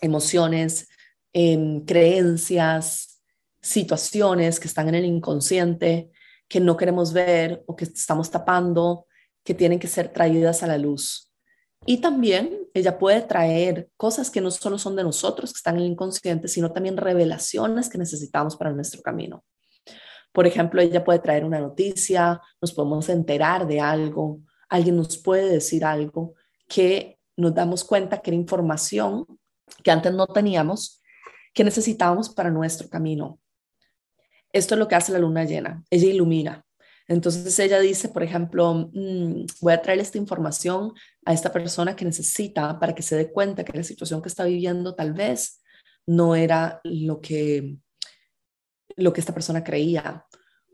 emociones, 0.00 0.88
em, 1.32 1.84
creencias, 1.84 3.22
situaciones 3.60 4.60
que 4.60 4.68
están 4.68 4.88
en 4.88 4.94
el 4.96 5.04
inconsciente, 5.04 6.10
que 6.48 6.60
no 6.60 6.76
queremos 6.76 7.12
ver 7.12 7.64
o 7.66 7.74
que 7.76 7.84
estamos 7.84 8.30
tapando, 8.30 9.06
que 9.42 9.54
tienen 9.54 9.78
que 9.78 9.88
ser 9.88 10.12
traídas 10.12 10.62
a 10.62 10.66
la 10.66 10.78
luz. 10.78 11.33
Y 11.86 11.98
también 11.98 12.66
ella 12.72 12.98
puede 12.98 13.22
traer 13.22 13.90
cosas 13.96 14.30
que 14.30 14.40
no 14.40 14.50
solo 14.50 14.78
son 14.78 14.96
de 14.96 15.02
nosotros, 15.02 15.52
que 15.52 15.58
están 15.58 15.76
en 15.76 15.82
el 15.82 15.90
inconsciente, 15.92 16.48
sino 16.48 16.72
también 16.72 16.96
revelaciones 16.96 17.88
que 17.88 17.98
necesitamos 17.98 18.56
para 18.56 18.72
nuestro 18.72 19.02
camino. 19.02 19.44
Por 20.32 20.46
ejemplo, 20.46 20.80
ella 20.80 21.04
puede 21.04 21.20
traer 21.20 21.44
una 21.44 21.60
noticia, 21.60 22.40
nos 22.60 22.72
podemos 22.72 23.08
enterar 23.08 23.66
de 23.66 23.80
algo, 23.80 24.40
alguien 24.68 24.96
nos 24.96 25.18
puede 25.18 25.48
decir 25.48 25.84
algo 25.84 26.34
que 26.68 27.18
nos 27.36 27.54
damos 27.54 27.84
cuenta 27.84 28.20
que 28.20 28.30
era 28.30 28.36
información 28.36 29.26
que 29.82 29.90
antes 29.90 30.12
no 30.12 30.26
teníamos, 30.26 31.02
que 31.52 31.64
necesitábamos 31.64 32.30
para 32.30 32.50
nuestro 32.50 32.88
camino. 32.88 33.38
Esto 34.52 34.74
es 34.74 34.78
lo 34.78 34.88
que 34.88 34.94
hace 34.94 35.12
la 35.12 35.18
luna 35.18 35.44
llena. 35.44 35.84
Ella 35.90 36.08
ilumina, 36.08 36.63
entonces 37.06 37.58
ella 37.58 37.80
dice, 37.80 38.08
por 38.08 38.22
ejemplo, 38.22 38.90
mm, 38.92 39.46
voy 39.60 39.72
a 39.72 39.82
traer 39.82 40.00
esta 40.00 40.18
información 40.18 40.92
a 41.24 41.32
esta 41.32 41.52
persona 41.52 41.94
que 41.96 42.04
necesita 42.04 42.78
para 42.78 42.94
que 42.94 43.02
se 43.02 43.16
dé 43.16 43.30
cuenta 43.30 43.64
que 43.64 43.76
la 43.76 43.84
situación 43.84 44.22
que 44.22 44.28
está 44.28 44.44
viviendo 44.44 44.94
tal 44.94 45.12
vez 45.12 45.62
no 46.06 46.34
era 46.34 46.80
lo 46.84 47.20
que, 47.20 47.76
lo 48.96 49.12
que 49.12 49.20
esta 49.20 49.34
persona 49.34 49.62
creía. 49.62 50.24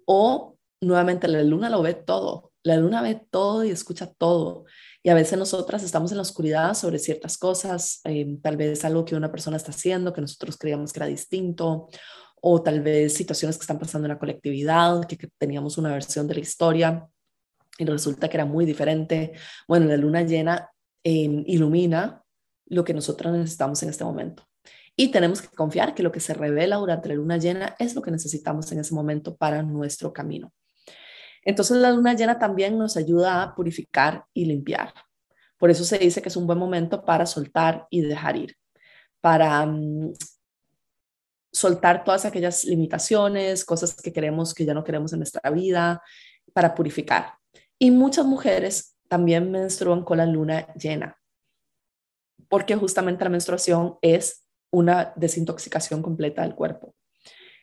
O 0.06 0.56
nuevamente 0.80 1.28
la 1.28 1.42
luna 1.42 1.68
lo 1.68 1.82
ve 1.82 1.94
todo, 1.94 2.52
la 2.62 2.76
luna 2.76 3.02
ve 3.02 3.26
todo 3.30 3.64
y 3.64 3.70
escucha 3.70 4.12
todo. 4.12 4.66
Y 5.02 5.08
a 5.08 5.14
veces 5.14 5.38
nosotras 5.38 5.82
estamos 5.82 6.12
en 6.12 6.18
la 6.18 6.22
oscuridad 6.22 6.74
sobre 6.74 6.98
ciertas 6.98 7.38
cosas, 7.38 8.00
eh, 8.04 8.38
tal 8.42 8.56
vez 8.56 8.84
algo 8.84 9.04
que 9.04 9.16
una 9.16 9.32
persona 9.32 9.56
está 9.56 9.70
haciendo 9.70 10.12
que 10.12 10.20
nosotros 10.20 10.56
creíamos 10.56 10.92
que 10.92 11.00
era 11.00 11.06
distinto, 11.06 11.88
o 12.40 12.62
tal 12.62 12.80
vez 12.80 13.14
situaciones 13.14 13.56
que 13.56 13.62
están 13.62 13.78
pasando 13.78 14.06
en 14.06 14.14
la 14.14 14.18
colectividad, 14.18 15.04
que, 15.06 15.16
teníamos 15.38 15.78
una 15.78 15.92
versión 15.92 16.26
de 16.26 16.34
la 16.34 16.40
historia 16.40 17.08
y 17.78 17.84
resulta 17.84 18.28
que 18.28 18.36
era 18.36 18.44
muy 18.44 18.64
diferente. 18.64 19.32
Bueno, 19.66 19.86
la 19.86 19.96
luna 19.96 20.22
llena 20.22 20.70
em, 21.02 21.44
ilumina 21.46 22.22
lo 22.66 22.84
que 22.84 22.94
nosotros 22.94 23.32
necesitamos 23.32 23.82
en 23.82 23.90
este 23.90 24.04
momento. 24.04 24.44
Y 24.96 25.08
tenemos 25.08 25.40
que 25.40 25.48
confiar 25.48 25.94
que 25.94 26.02
lo 26.02 26.12
que 26.12 26.20
se 26.20 26.34
revela 26.34 26.76
durante 26.76 27.08
la 27.08 27.14
luna 27.14 27.38
llena 27.38 27.74
es 27.78 27.94
lo 27.94 28.02
que 28.02 28.10
necesitamos 28.10 28.70
en 28.72 28.80
ese 28.80 28.94
momento 28.94 29.36
para 29.36 29.62
nuestro 29.62 30.12
camino. 30.12 30.52
Entonces 31.42 31.78
la 31.78 31.90
luna 31.90 32.14
llena 32.14 32.38
también 32.38 32.76
nos 32.76 32.96
ayuda 32.96 33.42
a 33.42 33.54
purificar 33.54 34.24
y 34.34 34.44
limpiar. 34.44 34.92
Por 35.58 35.70
eso 35.70 35.84
se 35.84 35.98
dice 35.98 36.22
que 36.22 36.28
es 36.28 36.36
un 36.36 36.46
buen 36.46 36.58
momento 36.58 37.04
para 37.04 37.26
soltar 37.26 37.86
y 37.90 38.02
dejar 38.02 38.36
ir, 38.36 38.56
para 39.20 39.64
mm, 39.66 40.12
soltar 41.52 42.04
todas 42.04 42.24
aquellas 42.24 42.64
limitaciones, 42.64 43.64
cosas 43.64 43.94
que 43.94 44.12
queremos 44.12 44.54
que 44.54 44.64
ya 44.64 44.74
no 44.74 44.84
queremos 44.84 45.12
en 45.12 45.20
nuestra 45.20 45.50
vida, 45.50 46.02
para 46.52 46.74
purificar. 46.74 47.34
Y 47.78 47.90
muchas 47.90 48.24
mujeres 48.26 48.96
también 49.08 49.50
menstruan 49.50 50.04
con 50.04 50.18
la 50.18 50.26
luna 50.26 50.72
llena, 50.74 51.16
porque 52.48 52.76
justamente 52.76 53.24
la 53.24 53.30
menstruación 53.30 53.96
es 54.02 54.46
una 54.72 55.12
desintoxicación 55.16 56.02
completa 56.02 56.42
del 56.42 56.54
cuerpo. 56.54 56.94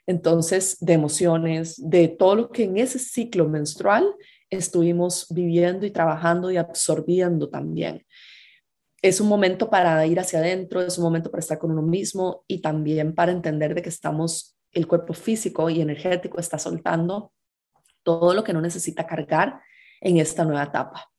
Entonces, 0.05 0.77
de 0.79 0.93
emociones, 0.93 1.75
de 1.77 2.07
todo 2.07 2.35
lo 2.35 2.49
que 2.49 2.63
en 2.63 2.77
ese 2.77 2.99
ciclo 2.99 3.47
menstrual 3.47 4.13
estuvimos 4.49 5.27
viviendo 5.29 5.85
y 5.85 5.91
trabajando 5.91 6.49
y 6.51 6.57
absorbiendo 6.57 7.49
también 7.49 8.05
es 9.07 9.21
un 9.21 9.27
momento 9.27 9.69
para 9.69 10.05
ir 10.05 10.19
hacia 10.19 10.39
adentro, 10.39 10.81
es 10.81 10.97
un 10.97 11.03
momento 11.03 11.31
para 11.31 11.39
estar 11.39 11.57
con 11.57 11.71
uno 11.71 11.81
mismo 11.81 12.43
y 12.47 12.61
también 12.61 13.15
para 13.15 13.31
entender 13.31 13.75
de 13.75 13.81
que 13.81 13.89
estamos, 13.89 14.57
el 14.71 14.87
cuerpo 14.87 15.13
físico 15.13 15.69
y 15.69 15.81
energético 15.81 16.39
está 16.39 16.59
soltando 16.59 17.31
todo 18.03 18.33
lo 18.33 18.43
que 18.43 18.53
no 18.53 18.61
necesita 18.61 19.05
cargar 19.05 19.61
en 20.01 20.17
esta 20.17 20.45
nueva 20.45 20.63
etapa. 20.63 21.09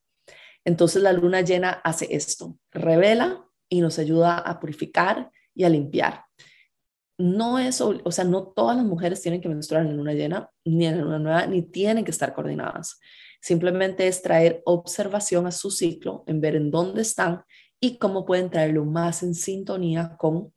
Entonces 0.64 1.02
la 1.02 1.12
luna 1.12 1.40
llena 1.40 1.70
hace 1.84 2.08
esto, 2.14 2.58
revela 2.70 3.44
y 3.68 3.80
nos 3.80 3.98
ayuda 3.98 4.38
a 4.38 4.60
purificar 4.60 5.30
y 5.54 5.64
a 5.64 5.68
limpiar. 5.68 6.24
No 7.18 7.58
es, 7.58 7.80
o 7.80 8.10
sea, 8.10 8.24
no 8.24 8.48
todas 8.48 8.76
las 8.76 8.86
mujeres 8.86 9.20
tienen 9.20 9.40
que 9.40 9.48
menstruar 9.48 9.84
en 9.84 9.96
luna 9.96 10.12
llena, 10.12 10.50
ni 10.64 10.86
en 10.86 11.00
luna 11.00 11.18
nueva, 11.18 11.46
ni 11.46 11.62
tienen 11.62 12.04
que 12.04 12.12
estar 12.12 12.32
coordinadas. 12.32 13.00
Simplemente 13.40 14.06
es 14.06 14.22
traer 14.22 14.62
observación 14.64 15.46
a 15.46 15.52
su 15.52 15.70
ciclo, 15.70 16.24
en 16.26 16.40
ver 16.40 16.56
en 16.56 16.70
dónde 16.70 17.02
están 17.02 17.42
y 17.80 17.98
cómo 17.98 18.24
pueden 18.24 18.50
traerlo 18.50 18.84
más 18.84 19.22
en 19.22 19.34
sintonía 19.34 20.16
con, 20.18 20.52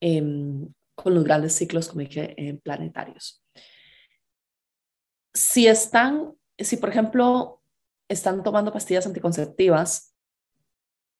em, 0.00 0.72
con 0.94 1.14
los 1.14 1.24
grandes 1.24 1.54
ciclos, 1.54 1.88
como 1.88 2.00
dije, 2.00 2.34
eh, 2.36 2.54
planetarios. 2.62 3.42
Si 5.34 5.66
están, 5.66 6.34
si 6.58 6.76
por 6.76 6.90
ejemplo 6.90 7.60
están 8.08 8.42
tomando 8.42 8.72
pastillas 8.72 9.06
anticonceptivas, 9.06 10.14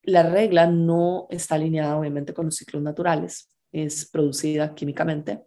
la 0.02 0.22
regla 0.22 0.66
no 0.66 1.26
está 1.30 1.54
alineada 1.54 1.96
obviamente 1.96 2.34
con 2.34 2.46
los 2.46 2.56
ciclos 2.56 2.82
naturales, 2.82 3.50
es 3.72 4.08
producida 4.10 4.74
químicamente, 4.74 5.44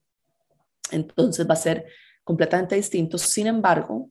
entonces 0.91 1.47
va 1.47 1.53
a 1.53 1.57
ser 1.57 1.85
completamente 2.23 2.75
distinto. 2.75 3.17
Sin 3.17 3.47
embargo, 3.47 4.09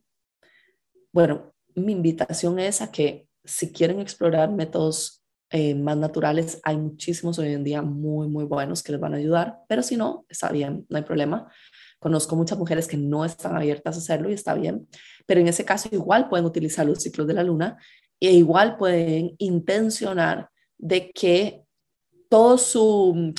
bueno, 1.13 1.55
mi 1.75 1.93
invitación 1.93 2.59
es 2.59 2.81
a 2.81 2.91
que 2.91 3.29
si 3.45 3.73
quieren 3.73 4.01
explorar 4.01 4.51
métodos 4.51 5.26
eh, 5.51 5.75
más 5.75 5.97
naturales, 5.97 6.61
hay 6.65 6.77
muchísimos 6.77 7.39
hoy 7.39 7.53
en 7.53 7.63
día 7.63 7.81
muy, 7.83 8.29
muy 8.29 8.45
buenos 8.45 8.83
que 8.83 8.93
les 8.93 9.01
van 9.01 9.15
a 9.15 9.19
ayudar, 9.19 9.59
pero 9.69 9.83
si 9.83 9.97
no, 9.97 10.27
está 10.29 10.51
bien, 10.51 10.87
no 10.89 10.97
hay 10.97 11.05
problema. 11.05 11.51
Conozco 11.99 12.35
muchas 12.37 12.59
mujeres 12.59 12.89
que 12.89 12.97
no 12.97 13.25
están 13.25 13.57
abiertas 13.57 13.97
a 13.97 13.99
hacerlo 13.99 14.29
y 14.29 14.35
está 14.35 14.55
bien, 14.55 14.89
pero 15.25 15.41
en 15.41 15.49
ese 15.49 15.65
caso 15.65 15.89
igual 15.93 16.29
pueden 16.29 16.47
utilizar 16.47 16.85
los 16.85 17.03
ciclos 17.03 17.27
de 17.27 17.35
la 17.35 17.43
luna 17.43 17.79
e 18.21 18.33
igual 18.33 18.77
pueden 18.77 19.35
intencionar 19.39 20.51
de 20.79 21.11
que 21.13 21.63
todo 22.29 22.59
su, 22.59 23.33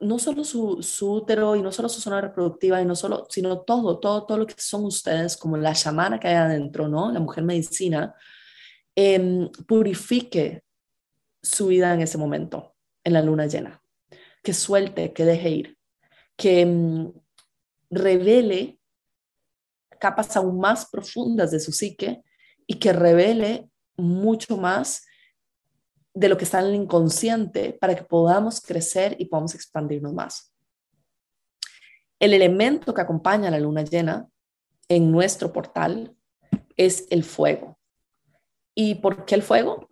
no 0.00 0.18
solo 0.18 0.44
su, 0.44 0.80
útero 1.00 1.56
y 1.56 1.62
no 1.62 1.72
solo 1.72 1.88
su 1.88 2.00
zona 2.00 2.20
reproductiva 2.20 2.80
y 2.80 2.84
no 2.84 2.94
solo, 2.94 3.26
sino 3.30 3.60
todo, 3.60 3.98
todo, 3.98 4.26
todo 4.26 4.38
lo 4.38 4.46
que 4.46 4.54
son 4.58 4.84
ustedes, 4.84 5.36
como 5.36 5.56
la 5.56 5.72
chamana 5.72 6.20
que 6.20 6.28
hay 6.28 6.34
adentro, 6.34 6.88
¿no? 6.88 7.10
La 7.10 7.20
mujer 7.20 7.44
medicina, 7.44 8.14
em, 8.94 9.50
purifique 9.66 10.63
su 11.44 11.68
vida 11.68 11.92
en 11.92 12.00
ese 12.00 12.18
momento, 12.18 12.74
en 13.04 13.12
la 13.12 13.22
luna 13.22 13.46
llena, 13.46 13.82
que 14.42 14.54
suelte, 14.54 15.12
que 15.12 15.24
deje 15.24 15.50
ir, 15.50 15.78
que 16.36 16.62
em, 16.62 17.12
revele 17.90 18.78
capas 20.00 20.36
aún 20.36 20.58
más 20.58 20.90
profundas 20.90 21.50
de 21.50 21.60
su 21.60 21.70
psique 21.70 22.22
y 22.66 22.78
que 22.78 22.92
revele 22.92 23.70
mucho 23.96 24.56
más 24.56 25.06
de 26.14 26.28
lo 26.28 26.36
que 26.36 26.44
está 26.44 26.60
en 26.60 26.66
el 26.66 26.74
inconsciente 26.74 27.72
para 27.72 27.94
que 27.94 28.04
podamos 28.04 28.60
crecer 28.60 29.16
y 29.18 29.26
podamos 29.26 29.54
expandirnos 29.54 30.14
más. 30.14 30.52
El 32.18 32.32
elemento 32.32 32.94
que 32.94 33.00
acompaña 33.00 33.48
a 33.48 33.50
la 33.50 33.58
luna 33.58 33.82
llena 33.82 34.28
en 34.88 35.10
nuestro 35.10 35.52
portal 35.52 36.16
es 36.76 37.06
el 37.10 37.24
fuego. 37.24 37.78
¿Y 38.74 38.96
por 38.96 39.24
qué 39.24 39.34
el 39.34 39.42
fuego? 39.42 39.90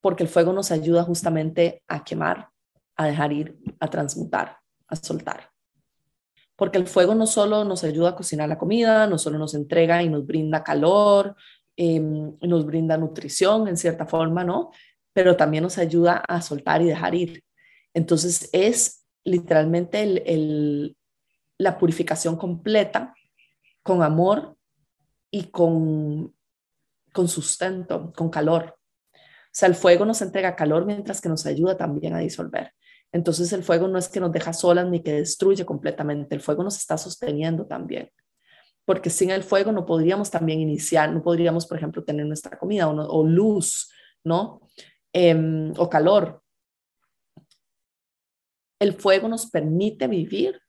Porque 0.00 0.22
el 0.22 0.28
fuego 0.28 0.52
nos 0.52 0.70
ayuda 0.70 1.02
justamente 1.02 1.82
a 1.88 2.04
quemar, 2.04 2.48
a 2.96 3.06
dejar 3.06 3.32
ir, 3.32 3.58
a 3.78 3.88
transmutar, 3.88 4.58
a 4.88 4.96
soltar. 4.96 5.50
Porque 6.56 6.78
el 6.78 6.86
fuego 6.86 7.14
no 7.14 7.26
solo 7.26 7.64
nos 7.64 7.84
ayuda 7.84 8.10
a 8.10 8.16
cocinar 8.16 8.48
la 8.48 8.58
comida, 8.58 9.06
no 9.06 9.18
solo 9.18 9.38
nos 9.38 9.54
entrega 9.54 10.02
y 10.02 10.08
nos 10.08 10.26
brinda 10.26 10.62
calor, 10.62 11.34
em, 11.76 12.36
nos 12.42 12.66
brinda 12.66 12.96
nutrición 12.98 13.68
en 13.68 13.76
cierta 13.76 14.06
forma, 14.06 14.44
¿no? 14.44 14.70
pero 15.12 15.36
también 15.36 15.62
nos 15.62 15.78
ayuda 15.78 16.22
a 16.28 16.40
soltar 16.42 16.82
y 16.82 16.86
dejar 16.86 17.14
ir. 17.14 17.44
Entonces 17.92 18.48
es 18.52 19.06
literalmente 19.24 20.24
la 21.58 21.78
purificación 21.78 22.36
completa 22.36 23.14
con 23.82 24.02
amor 24.02 24.56
y 25.30 25.44
con, 25.44 26.34
con 27.12 27.28
sustento, 27.28 28.12
con 28.16 28.30
calor. 28.30 28.78
O 29.50 29.52
sea, 29.52 29.68
el 29.68 29.74
fuego 29.74 30.04
nos 30.04 30.22
entrega 30.22 30.54
calor 30.54 30.86
mientras 30.86 31.20
que 31.20 31.28
nos 31.28 31.44
ayuda 31.44 31.76
también 31.76 32.14
a 32.14 32.20
disolver. 32.20 32.72
Entonces 33.10 33.52
el 33.52 33.64
fuego 33.64 33.88
no 33.88 33.98
es 33.98 34.08
que 34.08 34.20
nos 34.20 34.30
deja 34.30 34.52
solas 34.52 34.88
ni 34.88 35.02
que 35.02 35.12
destruye 35.12 35.64
completamente, 35.64 36.34
el 36.34 36.40
fuego 36.40 36.62
nos 36.62 36.78
está 36.78 36.96
sosteniendo 36.96 37.66
también. 37.66 38.10
Porque 38.84 39.10
sin 39.10 39.30
el 39.30 39.42
fuego 39.42 39.72
no 39.72 39.84
podríamos 39.86 40.30
también 40.30 40.60
iniciar, 40.60 41.12
no 41.12 41.22
podríamos, 41.22 41.66
por 41.66 41.78
ejemplo, 41.78 42.04
tener 42.04 42.26
nuestra 42.26 42.58
comida 42.58 42.88
o, 42.88 43.24
luz, 43.24 43.92
¿no? 44.24 44.60
Em, 45.12 45.72
o 45.76 45.90
calor. 45.90 46.42
El 48.78 48.94
fuego 48.94 49.28
nos 49.28 49.50
permite 49.50 50.06
vivir 50.06 50.60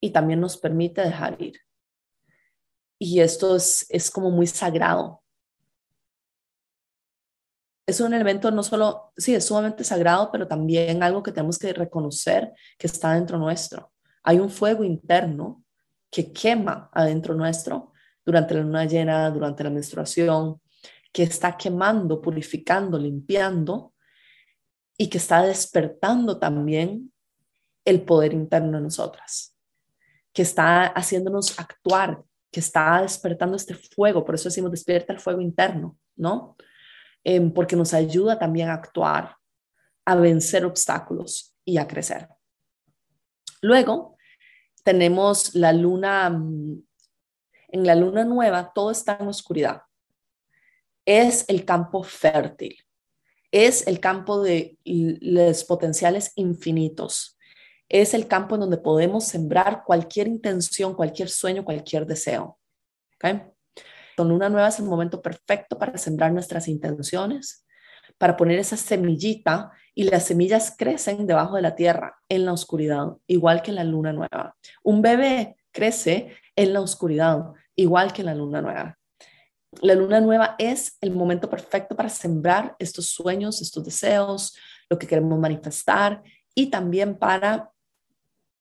y 0.00 0.10
también 0.10 0.40
nos 0.40 0.56
permite 0.56 1.02
dejar 1.02 1.40
ir. 1.42 1.58
Y 2.98 3.20
esto 3.20 3.56
es, 3.56 3.86
es 3.90 4.10
como 4.10 4.30
muy 4.30 4.46
sagrado. 4.46 5.22
Es 7.86 8.00
un 8.00 8.14
elemento 8.14 8.50
no 8.50 8.62
solo, 8.62 9.12
sí, 9.16 9.34
es 9.34 9.46
sumamente 9.46 9.84
sagrado, 9.84 10.30
pero 10.30 10.46
también 10.46 11.02
algo 11.02 11.22
que 11.22 11.32
tenemos 11.32 11.58
que 11.58 11.72
reconocer 11.72 12.52
que 12.78 12.86
está 12.86 13.14
dentro 13.14 13.38
nuestro. 13.38 13.92
Hay 14.22 14.38
un 14.38 14.50
fuego 14.50 14.84
interno 14.84 15.64
que 16.10 16.32
quema 16.32 16.90
adentro 16.92 17.34
nuestro 17.34 17.92
durante 18.24 18.54
la 18.54 18.60
luna 18.60 18.84
llena, 18.84 19.30
durante 19.30 19.64
la 19.64 19.70
menstruación, 19.70 20.60
que 21.12 21.22
está 21.24 21.56
quemando, 21.56 22.20
purificando, 22.20 22.98
limpiando 22.98 23.94
y 24.96 25.08
que 25.08 25.18
está 25.18 25.42
despertando 25.42 26.38
también 26.38 27.12
el 27.84 28.02
poder 28.02 28.32
interno 28.32 28.78
de 28.78 28.84
nosotras, 28.84 29.56
que 30.32 30.42
está 30.42 30.86
haciéndonos 30.86 31.58
actuar, 31.58 32.22
que 32.50 32.60
está 32.60 33.00
despertando 33.02 33.56
este 33.56 33.74
fuego, 33.74 34.24
por 34.24 34.34
eso 34.34 34.48
decimos 34.48 34.70
despierta 34.70 35.12
el 35.12 35.20
fuego 35.20 35.40
interno, 35.40 35.96
¿no? 36.16 36.56
Em, 37.24 37.52
porque 37.52 37.76
nos 37.76 37.92
ayuda 37.92 38.38
también 38.38 38.68
a 38.68 38.74
actuar, 38.74 39.36
a 40.04 40.14
vencer 40.14 40.64
obstáculos 40.64 41.54
y 41.64 41.78
a 41.78 41.86
crecer. 41.86 42.28
Luego 43.60 44.16
tenemos 44.82 45.54
la 45.54 45.72
luna, 45.72 46.30
mm, 46.30 46.82
en 47.68 47.86
la 47.86 47.94
luna 47.94 48.24
nueva 48.24 48.72
todo 48.74 48.90
está 48.90 49.18
en 49.20 49.28
oscuridad 49.28 49.82
es 51.04 51.44
el 51.48 51.64
campo 51.64 52.02
fértil, 52.02 52.76
es 53.50 53.86
el 53.86 53.98
campo 53.98 54.42
de 54.42 54.78
los 54.84 55.64
potenciales 55.64 56.32
infinitos, 56.36 57.36
es 57.88 58.14
el 58.14 58.28
campo 58.28 58.54
en 58.54 58.60
donde 58.60 58.78
podemos 58.78 59.24
sembrar 59.24 59.82
cualquier 59.84 60.28
intención, 60.28 60.94
cualquier 60.94 61.28
sueño, 61.28 61.64
cualquier 61.64 62.06
deseo. 62.06 62.58
¿okay? 63.16 63.42
Con 64.20 64.28
luna 64.28 64.50
nueva 64.50 64.68
es 64.68 64.78
el 64.78 64.84
momento 64.84 65.22
perfecto 65.22 65.78
para 65.78 65.96
sembrar 65.96 66.30
nuestras 66.30 66.68
intenciones, 66.68 67.64
para 68.18 68.36
poner 68.36 68.58
esa 68.58 68.76
semillita 68.76 69.70
y 69.94 70.02
las 70.02 70.26
semillas 70.26 70.74
crecen 70.76 71.26
debajo 71.26 71.56
de 71.56 71.62
la 71.62 71.74
tierra, 71.74 72.18
en 72.28 72.44
la 72.44 72.52
oscuridad, 72.52 73.16
igual 73.26 73.62
que 73.62 73.72
la 73.72 73.82
luna 73.82 74.12
nueva. 74.12 74.56
Un 74.82 75.00
bebé 75.00 75.56
crece 75.72 76.36
en 76.54 76.74
la 76.74 76.82
oscuridad, 76.82 77.46
igual 77.74 78.12
que 78.12 78.22
la 78.22 78.34
luna 78.34 78.60
nueva 78.60 78.98
la 79.80 79.94
luna 79.94 80.20
nueva 80.20 80.54
es 80.58 80.98
el 81.00 81.12
momento 81.12 81.48
perfecto 81.48 81.96
para 81.96 82.10
sembrar 82.10 82.76
estos 82.78 83.06
sueños, 83.06 83.62
estos 83.62 83.82
deseos, 83.82 84.54
lo 84.90 84.98
que 84.98 85.06
queremos 85.06 85.38
manifestar 85.38 86.22
y 86.54 86.66
también 86.68 87.16
para 87.16 87.70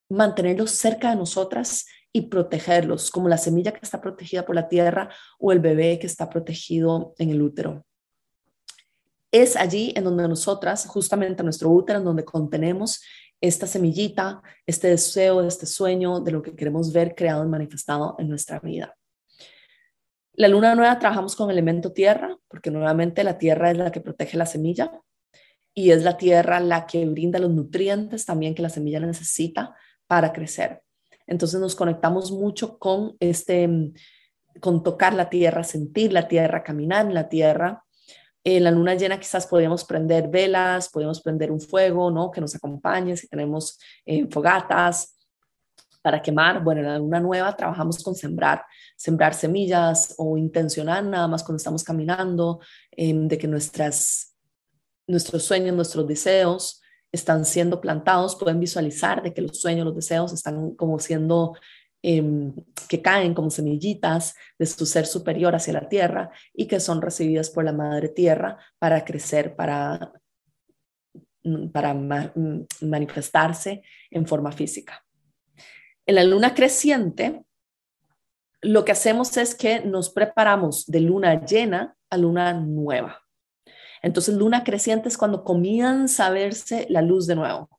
mantenerlos 0.10 0.72
cerca 0.72 1.10
de 1.10 1.18
nosotras 1.18 1.86
y 2.12 2.24
protegerlos, 2.24 3.12
como 3.12 3.30
la 3.30 3.38
semilla 3.38 3.72
que 3.72 3.80
está 3.82 4.02
protegida 4.02 4.46
por 4.46 4.56
la 4.56 4.68
tierra 4.68 5.10
o 5.38 5.52
el 5.52 5.60
bebé 5.60 6.00
que 6.00 6.08
está 6.08 6.30
protegido 6.30 7.14
en 7.18 7.30
el 7.30 7.42
útero. 7.42 7.86
Es 9.32 9.56
allí 9.56 9.94
en 9.96 10.06
donde 10.06 10.28
nosotras, 10.28 10.88
justamente 10.88 11.44
nuestro 11.44 11.70
útero, 11.70 12.00
en 12.00 12.06
donde 12.06 12.26
contenemos 12.26 13.02
esta 13.42 13.68
semillita, 13.68 14.42
este 14.66 14.90
deseo, 14.90 15.42
este 15.42 15.66
sueño 15.66 16.20
de 16.20 16.32
lo 16.32 16.42
que 16.42 16.56
queremos 16.56 16.92
ver 16.92 17.16
creado 17.16 17.46
y 17.46 17.48
manifestado 17.48 18.16
en 18.18 18.28
nuestra 18.28 18.60
vida. 18.60 18.96
La 20.34 20.48
luna 20.48 20.74
nueva 20.74 20.98
trabajamos 21.00 21.36
con 21.36 21.52
elemento 21.52 21.92
tierra, 21.92 22.38
porque 22.48 22.72
nuevamente 22.72 23.24
la 23.24 23.38
tierra 23.38 23.72
es 23.72 23.78
la 23.78 23.92
que 23.92 24.02
protege 24.02 24.38
la 24.38 24.46
semilla 24.46 24.92
y 25.74 25.92
es 25.92 26.04
la 26.04 26.18
tierra 26.18 26.60
la 26.60 26.88
que 26.88 27.06
brinda 27.06 27.40
los 27.40 27.52
nutrientes 27.52 28.26
también 28.26 28.56
que 28.56 28.62
la 28.62 28.70
semilla 28.70 29.00
necesita 29.00 29.76
para 30.08 30.34
crecer. 30.34 30.82
Entonces 31.30 31.60
nos 31.60 31.76
conectamos 31.76 32.32
mucho 32.32 32.80
con 32.80 33.16
este, 33.20 33.70
con 34.60 34.82
tocar 34.82 35.14
la 35.14 35.30
tierra, 35.30 35.64
sentir 35.64 36.12
la 36.12 36.28
tierra, 36.28 36.64
caminar 36.64 37.06
en 37.06 37.14
la 37.14 37.30
tierra. 37.30 37.86
En 38.44 38.64
la 38.64 38.72
luna 38.72 38.96
llena 38.96 39.20
quizás 39.20 39.46
podemos 39.46 39.86
prender 39.86 40.28
velas, 40.30 40.90
podemos 40.90 41.22
prender 41.22 41.52
un 41.52 41.62
fuego, 41.62 42.10
¿no? 42.10 42.32
Que 42.32 42.42
nos 42.42 42.56
acompañe 42.56 43.16
si 43.16 43.28
tenemos 43.28 43.78
eh, 44.08 44.28
fogatas 44.32 45.20
para 46.02 46.20
quemar. 46.20 46.64
Bueno, 46.64 46.82
en 46.82 46.88
la 46.88 46.98
luna 46.98 47.20
nueva 47.20 47.56
trabajamos 47.56 48.04
con 48.04 48.16
sembrar, 48.16 48.66
sembrar 48.98 49.36
semillas 49.36 50.16
o 50.18 50.36
intencionar 50.36 51.04
nada 51.04 51.28
más 51.28 51.44
cuando 51.44 51.58
estamos 51.58 51.84
caminando, 51.84 52.60
em, 52.90 53.28
de 53.28 53.38
que 53.38 53.48
nuestras, 53.48 54.36
nuestros 55.06 55.44
sueños, 55.44 55.76
nuestros 55.76 56.08
deseos 56.08 56.79
están 57.12 57.46
siendo 57.46 57.82
plantados, 57.82 58.36
pueden 58.36 58.60
visualizar 58.60 59.24
de 59.24 59.34
que 59.34 59.42
los 59.42 59.60
sueños, 59.60 59.86
los 59.86 59.96
deseos 59.96 60.34
están 60.34 60.76
como 60.76 61.00
siendo, 61.00 61.56
em, 62.02 62.54
que 62.88 63.02
caen 63.02 63.34
como 63.34 63.50
semillitas 63.50 64.36
de 64.58 64.66
su 64.66 64.86
ser 64.86 65.06
superior 65.06 65.56
hacia 65.56 65.74
la 65.74 65.90
tierra 65.90 66.32
y 66.54 66.68
que 66.68 66.80
son 66.80 67.02
recibidas 67.02 67.50
por 67.50 67.66
la 67.66 67.74
madre 67.74 68.10
tierra 68.10 68.58
para 68.78 69.04
crecer, 69.04 69.56
para 69.56 70.14
mm, 71.44 71.70
para 71.70 71.94
mm, 71.94 72.66
manifestarse 72.82 73.82
en 74.12 74.28
forma 74.28 74.52
física. 74.52 75.04
En 76.06 76.16
la 76.16 76.24
luna 76.24 76.54
creciente, 76.54 77.44
lo 78.62 78.84
que 78.84 78.92
hacemos 78.92 79.38
es 79.38 79.56
que 79.56 79.80
nos 79.82 80.10
preparamos 80.10 80.86
de 80.86 81.00
luna 81.02 81.46
llena 81.46 81.96
a 82.10 82.18
luna 82.18 82.54
nueva. 82.54 83.22
Entonces, 84.02 84.36
luna 84.36 84.64
creciente 84.64 85.10
es 85.10 85.18
cuando 85.18 85.44
comienza 85.44 86.28
a 86.28 86.32
verse 86.32 86.86
la 86.90 87.02
luz 87.02 87.28
de 87.28 87.36
nuevo. 87.36 87.70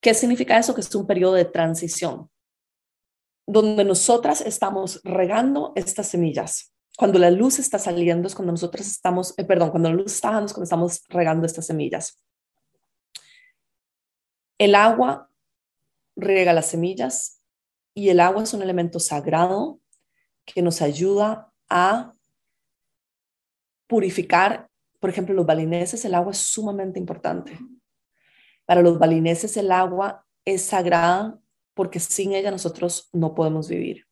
¿Qué 0.00 0.14
significa 0.14 0.58
eso? 0.58 0.74
Que 0.74 0.82
es 0.82 0.94
un 0.94 1.06
periodo 1.06 1.34
de 1.34 1.44
transición, 1.44 2.30
donde 3.46 3.84
nosotras 3.84 4.40
estamos 4.40 5.00
regando 5.02 5.72
estas 5.74 6.08
semillas. 6.08 6.72
Cuando 6.96 7.18
la 7.18 7.30
luz 7.30 7.58
está 7.58 7.78
saliendo 7.78 8.26
es 8.26 8.34
cuando 8.34 8.52
nosotros 8.52 8.86
estamos, 8.86 9.34
eh, 9.36 9.44
perdón, 9.44 9.70
cuando 9.70 9.90
la 9.90 9.96
luz 9.96 10.14
está 10.14 10.28
bajando 10.28 10.46
es 10.46 10.52
cuando 10.52 10.64
estamos 10.64 11.02
regando 11.08 11.46
estas 11.46 11.66
semillas. 11.66 12.22
El 14.58 14.74
agua 14.74 15.30
riega 16.16 16.54
las 16.54 16.66
semillas 16.66 17.42
y 17.94 18.08
el 18.08 18.20
agua 18.20 18.44
es 18.44 18.54
un 18.54 18.62
elemento 18.62 18.98
sagrado 18.98 19.80
que 20.46 20.62
nos 20.62 20.80
ayuda 20.80 21.52
a 21.68 22.15
purificar, 23.86 24.68
por 25.00 25.10
ejemplo, 25.10 25.34
los 25.34 25.46
balineses, 25.46 26.04
el 26.04 26.14
agua 26.14 26.32
es 26.32 26.38
sumamente 26.38 26.98
importante. 26.98 27.58
Para 28.64 28.82
los 28.82 28.98
balineses 28.98 29.56
el 29.56 29.70
agua 29.70 30.24
es 30.44 30.62
sagrada 30.62 31.38
porque 31.74 32.00
sin 32.00 32.32
ella 32.32 32.50
nosotros 32.50 33.08
no 33.12 33.34
podemos 33.34 33.68
vivir. 33.68 34.06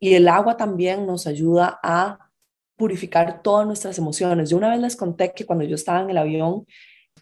Y 0.00 0.14
el 0.14 0.28
agua 0.28 0.56
también 0.56 1.06
nos 1.06 1.26
ayuda 1.26 1.78
a 1.82 2.30
purificar 2.76 3.42
todas 3.42 3.66
nuestras 3.66 3.96
emociones. 3.98 4.50
Yo 4.50 4.56
una 4.56 4.70
vez 4.70 4.80
les 4.80 4.96
conté 4.96 5.32
que 5.32 5.46
cuando 5.46 5.64
yo 5.64 5.76
estaba 5.76 6.00
en 6.00 6.10
el 6.10 6.18
avión, 6.18 6.66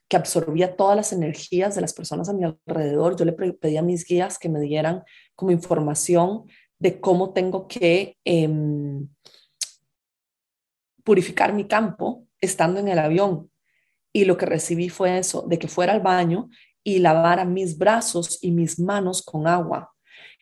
que 0.09 0.17
absorbía 0.17 0.77
todas 0.77 0.97
las 0.97 1.13
energías 1.13 1.75
de 1.75 1.81
las 1.83 1.93
personas 1.93 2.29
a 2.29 2.33
mi 2.33 2.45
alrededor, 2.45 3.17
yo 3.17 3.25
le 3.25 3.33
pedí 3.33 3.77
a 3.77 3.83
mis 3.83 4.07
guías 4.07 4.39
que 4.39 4.49
me 4.49 4.61
dieran 4.61 5.03
como 5.35 5.51
información 5.51 6.45
de 6.79 7.01
cómo 7.01 7.33
tengo 7.33 7.69
que 7.69 8.17
em, 8.25 9.09
purificar 11.05 11.53
mi 11.53 11.67
campo 11.67 12.27
estando 12.41 12.81
en 12.81 12.89
el 12.89 12.99
avión. 12.99 13.51
Y 14.13 14.25
lo 14.25 14.37
que 14.37 14.47
recibí 14.47 14.89
fue 14.89 15.19
eso, 15.19 15.45
de 15.49 15.59
que 15.59 15.69
fuera 15.69 15.93
al 15.93 16.01
baño 16.01 16.51
y 16.85 16.99
lavara 16.99 17.45
mis 17.45 17.79
brazos 17.79 18.39
y 18.43 18.51
mis 18.51 18.79
manos 18.79 19.23
con 19.23 19.47
agua. 19.47 19.93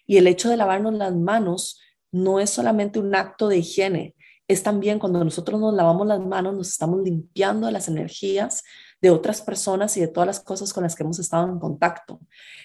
Y 0.07 0.17
el 0.17 0.27
hecho 0.27 0.49
de 0.51 0.57
lavarnos 0.57 0.95
las 0.95 1.15
manos 1.15 1.81
no 2.11 2.41
es 2.41 2.51
solamente 2.51 2.99
un 2.99 3.15
acto 3.15 3.49
de 3.49 3.59
higiene, 3.59 4.17
es 4.51 4.65
también 4.65 4.99
cuando 4.99 5.23
nosotros 5.23 5.61
nos 5.61 5.73
lavamos 5.75 6.09
las 6.09 6.19
manos, 6.19 6.55
nos 6.55 6.71
estamos 6.71 7.01
limpiando 7.03 7.71
las 7.71 7.87
energías 7.87 8.65
de 9.01 9.11
otras 9.11 9.43
personas 9.43 9.97
y 9.97 10.01
de 10.01 10.09
todas 10.09 10.27
las 10.27 10.41
cosas 10.41 10.73
con 10.73 10.83
las 10.83 10.97
que 10.97 11.05
hemos 11.05 11.21
estado 11.21 11.49
en 11.49 11.61
contacto. 11.61 12.19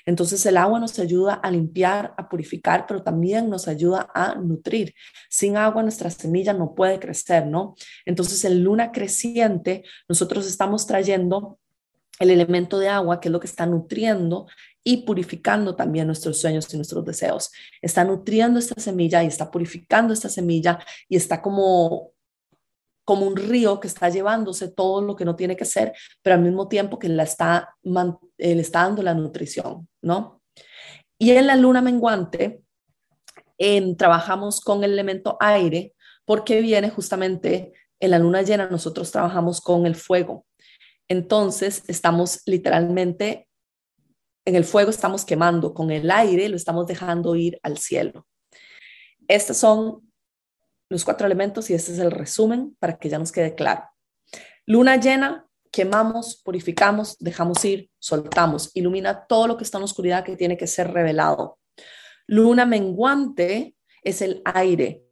Entonces 0.03 0.43
el 0.47 0.57
agua 0.57 0.79
nos 0.79 0.97
ayuda 0.97 1.35
a 1.35 1.51
limpiar, 1.51 2.15
a 2.17 2.27
purificar, 2.27 2.87
pero 2.87 3.03
también 3.03 3.51
nos 3.51 3.67
ayuda 3.67 4.09
a 4.15 4.33
nutrir. 4.33 4.95
Sin 5.29 5.57
agua 5.57 5.83
nuestra 5.83 6.09
semilla 6.09 6.53
no 6.53 6.73
puede 6.73 6.99
crecer, 6.99 7.45
¿no? 7.45 7.75
Entonces 8.03 8.43
en 8.45 8.63
luna 8.63 8.91
creciente 8.91 9.83
nosotros 10.09 10.47
estamos 10.47 10.87
trayendo 10.87 11.59
el 12.19 12.31
elemento 12.31 12.79
de 12.79 12.89
agua, 12.89 13.19
que 13.19 13.27
es 13.27 13.31
lo 13.31 13.39
que 13.39 13.47
está 13.47 13.67
nutriendo 13.67 14.47
y 14.87 14.97
purificando 14.97 15.75
también 15.75 16.05
nuestros 16.05 16.39
sueños 16.39 16.71
y 16.71 16.77
nuestros 16.77 17.03
deseos. 17.03 17.51
Está 17.81 18.05
nutriendo 18.05 18.59
esta 18.59 18.79
semilla 18.79 19.23
y 19.23 19.27
está 19.27 19.49
purificando 19.49 20.13
esta 20.13 20.29
semilla 20.29 20.79
y 21.09 21.17
está 21.17 21.41
como 21.41 22.13
como 23.05 23.27
un 23.27 23.35
río 23.35 23.79
que 23.79 23.87
está 23.87 24.09
llevándose 24.09 24.67
todo 24.67 24.99
lo 24.99 25.15
que 25.15 25.25
no 25.25 25.35
tiene 25.35 25.55
que 25.55 25.63
ser, 25.63 25.93
pero 26.23 26.35
al 26.35 26.41
mismo 26.41 26.67
tiempo 26.67 26.97
que 26.97 27.07
la 27.07 27.21
está, 27.21 27.75
eh, 27.83 28.55
le 28.55 28.61
está 28.61 28.81
dando 28.81 29.03
la 29.03 29.13
nutrición, 29.13 29.87
¿no? 30.01 30.41
Y 31.19 31.29
en 31.31 31.45
la 31.45 31.55
luna 31.55 31.81
menguante 31.81 32.63
en, 33.59 33.95
trabajamos 33.95 34.59
con 34.59 34.83
el 34.83 34.93
elemento 34.93 35.37
aire 35.39 35.93
porque 36.25 36.61
viene 36.61 36.89
justamente 36.89 37.73
en 37.99 38.11
la 38.11 38.19
luna 38.19 38.41
llena, 38.41 38.67
nosotros 38.69 39.11
trabajamos 39.11 39.61
con 39.61 39.85
el 39.85 39.95
fuego. 39.95 40.45
Entonces, 41.07 41.83
estamos 41.87 42.41
literalmente 42.47 43.44
en 44.45 44.55
el 44.55 44.63
fuego, 44.63 44.91
estamos 44.91 45.25
quemando, 45.25 45.73
con 45.73 45.91
el 45.91 46.09
aire 46.11 46.47
lo 46.49 46.55
estamos 46.55 46.85
dejando 46.85 47.35
ir 47.35 47.59
al 47.63 47.77
cielo. 47.77 48.27
Estas 49.27 49.57
son 49.57 50.11
los 50.89 51.03
cuatro 51.03 51.25
elementos 51.25 51.69
y 51.69 51.73
este 51.73 51.93
es 51.93 51.99
el 51.99 52.11
resumen 52.11 52.75
para 52.79 52.97
que 52.97 53.09
ya 53.09 53.17
nos 53.17 53.31
quede 53.31 53.55
claro. 53.55 53.83
Luna 54.67 54.97
llena, 54.97 55.47
quemamos, 55.71 56.41
purificamos, 56.43 57.17
dejamos 57.19 57.65
ir, 57.65 57.89
soltamos, 57.99 58.69
ilumina 58.75 59.25
todo 59.25 59.47
lo 59.47 59.57
que 59.57 59.63
está 59.63 59.77
en 59.77 59.81
la 59.81 59.85
oscuridad 59.85 60.23
que 60.23 60.37
tiene 60.37 60.57
que 60.57 60.67
ser 60.67 60.91
revelado. 60.91 61.59
Luna 62.27 62.65
menguante 62.65 63.75
es 64.03 64.21
el 64.21 64.41
aire, 64.45 65.04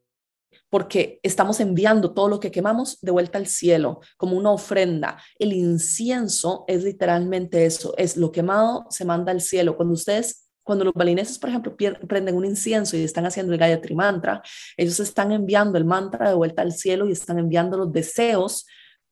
porque 0.74 1.20
estamos 1.22 1.60
enviando 1.60 2.16
todo 2.16 2.28
lo 2.28 2.40
que 2.40 2.50
quemamos 2.50 2.98
de 3.00 3.12
vuelta 3.12 3.38
al 3.38 3.46
cielo, 3.46 4.00
como 4.18 4.36
una 4.36 4.50
ofrenda. 4.50 5.22
El 5.38 5.54
incienso 5.54 6.66
es 6.68 6.84
literalmente 6.84 7.68
eso, 7.68 7.94
es 7.96 8.18
lo 8.18 8.32
quemado 8.32 8.88
se 8.90 9.06
manda 9.06 9.32
al 9.32 9.40
cielo. 9.40 9.78
Cuando 9.78 9.94
ustedes 9.94 10.50
cuando 10.64 10.84
los 10.84 10.96
balineses, 10.96 11.38
por 11.38 11.52
ejemplo, 11.52 11.76
prenden 11.76 12.36
un 12.36 12.46
incienso 12.46 12.98
y 12.98 13.04
están 13.04 13.28
haciendo 13.28 13.54
el 13.54 13.60
Gayatri 13.60 13.94
Mantra, 13.94 14.42
ellos 14.76 15.00
están 15.00 15.32
enviando 15.32 15.78
el 15.78 15.86
mantra 15.86 16.28
de 16.28 16.36
vuelta 16.36 16.64
al 16.64 16.72
cielo 16.72 17.08
y 17.08 17.12
están 17.12 17.38
enviando 17.38 17.78
los 17.78 17.92
deseos 17.92 18.66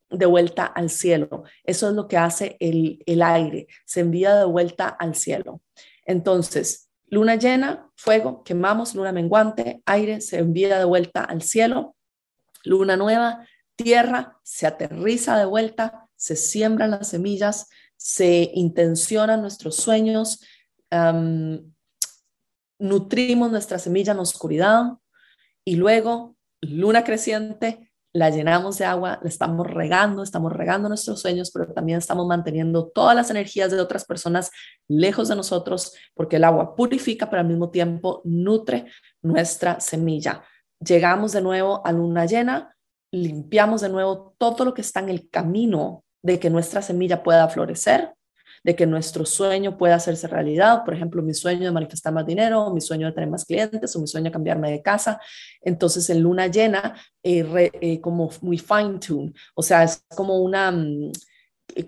de 0.10 0.26
vuelta 0.26 0.66
al 0.66 0.90
cielo. 0.90 1.44
Eso 1.64 1.90
es 1.90 1.94
lo 1.94 2.08
que 2.08 2.18
hace 2.18 2.58
el, 2.60 3.04
el 3.06 3.22
aire, 3.22 3.68
se 3.86 4.00
envía 4.00 4.36
de 4.36 4.46
vuelta 4.46 4.88
al 4.88 5.14
cielo. 5.14 5.62
Entonces, 6.08 6.90
luna 7.12 7.36
llena, 7.36 7.92
fuego, 7.96 8.44
quemamos, 8.44 8.96
luna 8.96 9.12
menguante, 9.12 9.84
aire, 9.86 10.22
se 10.22 10.40
envía 10.40 10.80
de 10.80 10.86
vuelta 10.86 11.24
al 11.24 11.44
cielo. 11.44 11.96
Luna 12.64 12.96
nueva, 12.96 13.46
tierra, 13.76 14.40
se 14.44 14.66
aterriza 14.66 15.38
de 15.38 15.46
vuelta, 15.46 16.08
se 16.16 16.36
siembran 16.36 16.92
las 16.92 17.10
semillas, 17.10 17.68
se 17.98 18.50
intencionan 18.54 19.42
nuestros 19.42 19.76
sueños, 19.76 20.42
nutrimos 22.80 23.52
nuestra 23.52 23.78
semilla 23.78 24.14
en 24.14 24.20
oscuridad 24.20 24.94
y 25.66 25.76
luego, 25.76 26.38
luna 26.62 27.04
creciente, 27.04 27.91
la 28.14 28.30
llenamos 28.30 28.78
de 28.78 28.86
agua, 28.86 29.20
la 29.22 29.30
estamos 29.30 29.68
regando, 29.68 30.24
estamos 30.24 30.52
regando 30.52 30.90
nuestros 30.90 31.22
sueños, 31.22 31.52
pero 31.52 31.72
también 31.74 31.98
estamos 31.98 32.28
manteniendo 32.28 32.88
todas 32.88 33.16
las 33.16 33.30
energías 33.30 33.72
de 33.72 33.80
otras 33.80 34.06
personas 34.06 34.52
lejos 34.90 35.30
de 35.30 35.36
nosotros, 35.36 35.94
porque 36.14 36.36
el 36.36 36.44
agua 36.44 36.76
purifica, 36.76 37.30
pero 37.30 37.42
al 37.42 37.48
mismo 37.48 37.70
tiempo 37.70 38.22
nutre 38.26 38.86
nuestra 39.22 39.80
semilla. 39.80 40.44
Llegamos 40.80 41.32
de 41.32 41.42
nuevo 41.42 41.86
a 41.86 41.92
luna 41.92 42.26
llena, 42.26 42.76
limpiamos 43.14 43.82
de 43.82 43.90
nuevo 43.90 44.36
todo 44.38 44.66
lo 44.66 44.74
que 44.74 44.82
está 44.82 45.00
en 45.00 45.10
el 45.10 45.30
camino 45.30 46.04
de 46.24 46.40
que 46.40 46.50
nuestra 46.50 46.82
semilla 46.82 47.24
pueda 47.24 47.48
florecer 47.48 48.14
de 48.64 48.76
que 48.76 48.86
nuestro 48.86 49.26
sueño 49.26 49.78
pueda 49.78 49.96
hacerse 49.96 50.28
realidad. 50.28 50.84
Por 50.86 50.94
ejemplo, 50.94 51.22
mi 51.22 51.34
sueño 51.34 51.66
de 51.66 51.72
manifestar 51.72 52.14
más 52.14 52.26
dinero, 52.26 52.72
mi 52.74 52.82
sueño 52.82 53.08
de 53.08 53.14
tener 53.14 53.30
más 53.30 53.46
clientes, 53.46 53.96
o 53.96 54.00
mi 54.00 54.08
sueño 54.08 54.26
de 54.26 54.32
cambiarme 54.32 54.72
de 54.72 54.82
casa. 54.82 55.20
Entonces, 55.62 56.10
en 56.10 56.22
luna 56.22 56.48
llena, 56.48 56.96
eh, 57.24 57.72
eh, 57.82 58.02
como 58.02 58.30
muy 58.42 58.58
fine 58.58 59.00
tune, 59.00 59.34
o 59.56 59.64
sea, 59.64 59.84
es 59.84 60.04
como 60.16 60.40
una, 60.40 60.72
mm, 60.72 61.12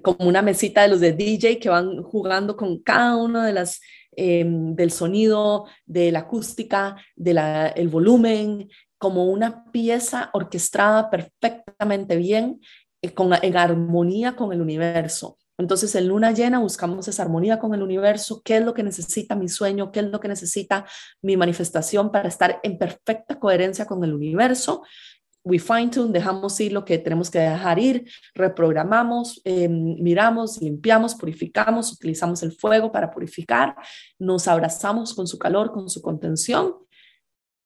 como 0.01 0.27
una 0.27 0.41
mesita 0.41 0.81
de 0.83 0.87
los 0.87 0.99
de 0.99 1.13
DJ 1.13 1.59
que 1.59 1.69
van 1.69 2.01
jugando 2.03 2.55
con 2.55 2.79
cada 2.79 3.17
uno 3.17 3.41
de 3.41 3.53
las 3.53 3.81
em, 4.15 4.75
del 4.75 4.91
sonido, 4.91 5.65
de 5.87 6.11
la 6.11 6.19
acústica, 6.19 6.95
del 7.15 7.39
el 7.75 7.87
volumen, 7.87 8.69
como 8.99 9.25
una 9.25 9.71
pieza 9.71 10.29
orquestada 10.33 11.09
perfectamente 11.09 12.15
bien, 12.15 12.61
eh, 13.01 13.11
con, 13.11 13.31
en 13.33 13.57
armonía 13.57 14.35
con 14.35 14.53
el 14.53 14.61
universo. 14.61 15.37
Entonces, 15.57 15.93
en 15.95 16.07
luna 16.07 16.31
llena 16.31 16.59
buscamos 16.59 17.07
esa 17.07 17.23
armonía 17.23 17.59
con 17.59 17.73
el 17.73 17.83
universo, 17.83 18.41
qué 18.43 18.57
es 18.57 18.65
lo 18.65 18.73
que 18.73 18.81
necesita 18.81 19.35
mi 19.35 19.47
sueño, 19.47 19.91
qué 19.91 19.99
es 19.99 20.07
lo 20.07 20.19
que 20.19 20.27
necesita 20.27 20.85
mi 21.21 21.37
manifestación 21.37 22.11
para 22.11 22.27
estar 22.27 22.59
en 22.63 22.77
perfecta 22.77 23.39
coherencia 23.39 23.85
con 23.85 24.03
el 24.03 24.13
universo. 24.13 24.83
We 25.45 25.59
fine 25.59 25.89
tune, 25.89 26.13
dejamos 26.13 26.59
ir 26.61 26.71
lo 26.71 26.85
que 26.85 26.97
tenemos 26.97 27.29
que 27.29 27.39
dejar 27.39 27.77
ir, 27.77 28.09
reprogramamos, 28.33 29.41
em, 29.43 30.01
miramos, 30.01 30.61
limpiamos, 30.61 31.15
purificamos, 31.15 31.91
utilizamos 31.91 32.41
el 32.43 32.53
fuego 32.53 32.91
para 32.91 33.11
purificar, 33.11 33.75
nos 34.17 34.47
abrazamos 34.47 35.13
con 35.13 35.27
su 35.27 35.37
calor, 35.37 35.71
con 35.73 35.89
su 35.89 36.01
contención, 36.01 36.75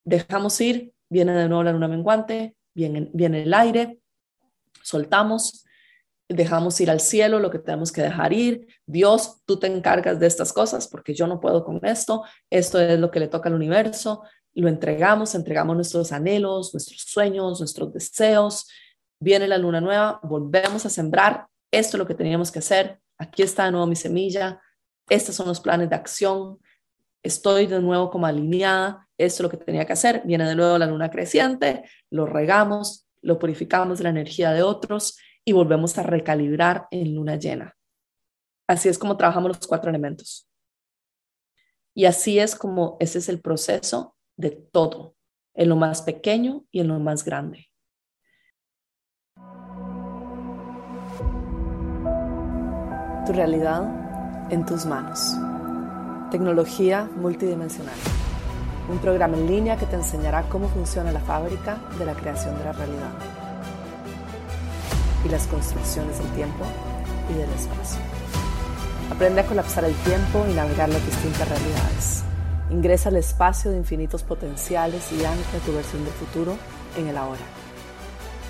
dejamos 0.04 0.60
ir, 0.60 0.92
viene 1.08 1.34
de 1.34 1.48
nuevo 1.48 1.64
la 1.64 1.72
luna 1.72 1.88
menguante, 1.88 2.56
viene, 2.74 3.12
viene 3.14 3.44
el 3.44 3.54
aire, 3.54 4.00
soltamos, 4.82 5.67
dejamos 6.30 6.80
ir 6.82 6.90
al 6.90 7.00
cielo 7.00 7.40
lo 7.40 7.52
que 7.52 7.60
tenemos 7.60 7.92
que 7.92 8.02
dejar 8.02 8.34
ir. 8.34 8.68
Dios, 8.86 9.42
tú 9.46 9.58
te 9.60 9.68
encargas 9.68 10.20
de 10.20 10.28
estas 10.28 10.52
cosas 10.52 10.88
porque 10.88 11.14
yo 11.14 11.28
no 11.28 11.40
puedo 11.40 11.64
con 11.64 11.80
esto. 11.84 12.24
Esto 12.50 12.80
es 12.80 13.00
lo 13.00 13.12
que 13.12 13.20
le 13.20 13.28
toca 13.28 13.50
al 13.50 13.56
universo. 13.56 14.24
Lo 14.54 14.68
entregamos, 14.68 15.36
entregamos 15.36 15.76
nuestros 15.76 16.12
anhelos, 16.12 16.74
nuestros 16.74 17.02
sueños, 17.02 17.60
nuestros 17.60 17.94
deseos. 17.94 18.68
Viene 19.20 19.48
la 19.48 19.58
luna 19.58 19.82
nueva, 19.82 20.20
volvemos 20.24 20.86
a 20.86 20.90
sembrar 20.90 21.48
esto 21.72 21.98
es 21.98 22.00
lo 22.00 22.08
que 22.08 22.16
teníamos 22.16 22.52
que 22.52 22.60
hacer, 22.60 23.00
aquí 23.18 23.44
está 23.44 23.66
de 23.66 23.72
nuevo 23.72 23.88
mi 23.88 23.96
semilla, 23.96 24.62
estos 25.10 25.36
son 25.36 25.48
los 25.48 25.60
planes 25.60 25.90
de 25.90 25.96
acción, 25.96 26.60
estoy 27.24 27.68
de 27.68 27.82
nuevo 27.82 28.10
como 28.10 28.26
alineada, 28.26 29.08
esto 29.18 29.44
es 29.44 29.44
lo 29.44 29.50
que 29.50 29.64
tenía 29.64 29.86
que 29.86 29.94
hacer, 29.94 30.22
viene 30.26 30.48
de 30.48 30.56
nuevo 30.56 30.78
la 30.78 30.86
luna 30.86 31.10
creciente, 31.10 31.84
lo 32.10 32.26
regamos, 32.26 33.08
lo 33.22 33.38
purificamos 33.38 33.98
de 33.98 34.06
la 34.06 34.12
energía 34.12 34.52
de 34.52 34.64
otros 34.64 35.18
y 35.48 35.54
volvemos 35.54 35.98
a 35.98 36.04
recalibrar 36.04 36.90
en 36.92 37.16
luna 37.16 37.38
llena. 37.38 37.74
Así 38.68 38.90
es 38.90 39.00
como 39.00 39.16
trabajamos 39.16 39.56
los 39.56 39.66
cuatro 39.66 39.90
elementos. 39.90 40.46
Y 41.96 42.04
así 42.04 42.38
es 42.38 42.54
como 42.54 42.98
ese 43.00 43.20
es 43.20 43.30
el 43.30 43.40
proceso 43.40 44.18
de 44.36 44.52
todo, 44.52 45.16
en 45.54 45.70
lo 45.70 45.78
más 45.78 46.02
pequeño 46.02 46.66
y 46.70 46.82
en 46.82 46.90
lo 46.90 47.00
más 47.00 47.24
grande. 47.24 47.70
Tu 53.26 53.32
realidad 53.32 54.52
en 54.52 54.66
tus 54.66 54.86
manos. 54.86 55.34
Tecnología 56.30 57.10
multidimensional. 57.16 57.96
Un 58.92 59.00
programa 59.00 59.38
en 59.38 59.48
línea 59.48 59.78
que 59.78 59.86
te 59.86 59.96
enseñará 59.96 60.50
cómo 60.50 60.68
funciona 60.68 61.14
la 61.14 61.22
fábrica 61.22 61.78
de 61.98 62.06
la 62.06 62.16
creación 62.16 62.58
de 62.58 62.66
la 62.66 62.74
realidad 62.74 63.47
y 65.28 65.30
las 65.30 65.48
construcciones 65.48 66.18
del 66.18 66.28
tiempo 66.32 66.66
y 67.30 67.34
del 67.34 67.50
espacio. 67.52 68.00
Aprende 69.12 69.42
a 69.42 69.46
colapsar 69.46 69.84
el 69.86 69.94
tiempo 69.96 70.46
y 70.50 70.54
navegar 70.54 70.90
las 70.90 71.06
distintas 71.06 71.48
realidades. 71.48 72.24
Ingresa 72.70 73.10
al 73.10 73.18
espacio 73.18 73.72
de 73.72 73.78
infinitos 73.78 74.24
potenciales 74.24 75.12
y 75.12 75.24
ancla 75.24 75.60
tu 75.66 75.74
versión 75.74 76.04
del 76.04 76.14
futuro 76.14 76.58
en 76.98 77.08
el 77.08 77.18
ahora. 77.18 77.42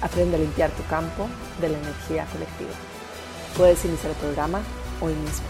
Aprende 0.01 0.37
a 0.37 0.39
limpiar 0.39 0.71
tu 0.71 0.83
campo 0.85 1.27
de 1.61 1.69
la 1.69 1.77
energía 1.77 2.25
colectiva. 2.31 2.71
Puedes 3.55 3.83
iniciar 3.85 4.11
el 4.11 4.17
programa 4.17 4.61
hoy 5.01 5.13
mismo. 5.13 5.47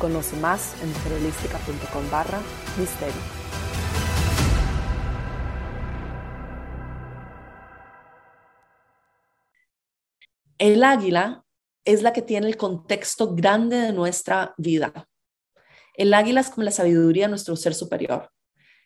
Conoce 0.00 0.36
más 0.36 0.74
en 0.82 0.92
mujerholística.com 0.92 2.10
barra 2.10 2.38
misterio. 2.78 3.63
El 10.58 10.84
águila 10.84 11.44
es 11.84 12.02
la 12.02 12.12
que 12.12 12.22
tiene 12.22 12.46
el 12.46 12.56
contexto 12.56 13.34
grande 13.34 13.76
de 13.76 13.92
nuestra 13.92 14.54
vida. 14.56 15.08
El 15.94 16.14
águila 16.14 16.40
es 16.40 16.50
como 16.50 16.64
la 16.64 16.70
sabiduría 16.70 17.24
de 17.24 17.30
nuestro 17.30 17.56
ser 17.56 17.74
superior, 17.74 18.30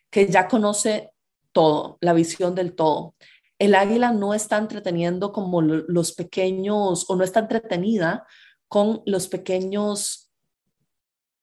que 0.09 0.27
ya 0.27 0.47
conoce 0.47 1.11
todo, 1.51 1.97
la 2.01 2.13
visión 2.13 2.55
del 2.55 2.75
todo. 2.75 3.15
El 3.57 3.75
águila 3.75 4.11
no 4.11 4.33
está 4.33 4.57
entreteniendo 4.57 5.31
como 5.31 5.61
los 5.61 6.13
pequeños, 6.13 7.09
o 7.09 7.15
no 7.15 7.23
está 7.23 7.41
entretenida 7.41 8.25
con 8.67 9.01
los 9.05 9.27
pequeños, 9.27 10.31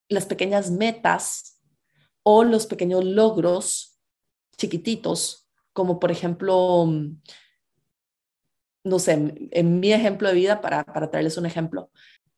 las 0.08 0.26
pequeñas 0.26 0.70
metas 0.70 1.60
o 2.22 2.44
los 2.44 2.66
pequeños 2.66 3.04
logros 3.04 3.98
chiquititos, 4.56 5.48
como 5.72 5.98
por 6.00 6.10
ejemplo, 6.10 6.88
no 8.86 8.98
sé, 9.00 9.34
en 9.50 9.80
mi 9.80 9.92
ejemplo 9.92 10.28
de 10.28 10.34
vida, 10.34 10.60
para, 10.60 10.84
para 10.84 11.10
traerles 11.10 11.36
un 11.36 11.46
ejemplo, 11.46 11.90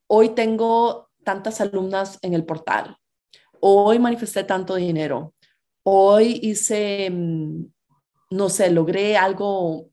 hoy 0.07 0.31
tengo 0.31 1.11
tantas 1.23 1.61
alumnas 1.61 2.19
en 2.23 2.33
el 2.33 2.45
portal, 2.45 2.97
hoy 3.61 3.99
manifesté 3.99 4.45
tanto 4.45 4.75
dinero, 4.75 5.35
hoy 5.83 6.41
hice, 6.43 7.11
mm, 7.11 7.67
no 8.31 8.49
sé, 8.49 8.71
logré 8.71 9.17
algo 9.19 9.91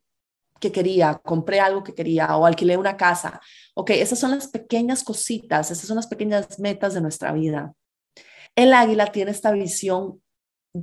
que 0.61 0.71
quería, 0.71 1.15
compré 1.23 1.59
algo 1.59 1.83
que 1.83 1.93
quería 1.93 2.37
o 2.37 2.45
alquilé 2.45 2.77
una 2.77 2.95
casa. 2.95 3.41
Ok, 3.73 3.89
esas 3.91 4.17
son 4.17 4.31
las 4.31 4.47
pequeñas 4.47 5.03
cositas, 5.03 5.69
esas 5.71 5.85
son 5.85 5.97
las 5.97 6.07
pequeñas 6.07 6.57
metas 6.59 6.93
de 6.93 7.01
nuestra 7.01 7.33
vida. 7.33 7.73
El 8.55 8.73
águila 8.73 9.11
tiene 9.11 9.31
esta 9.31 9.51
visión 9.51 10.21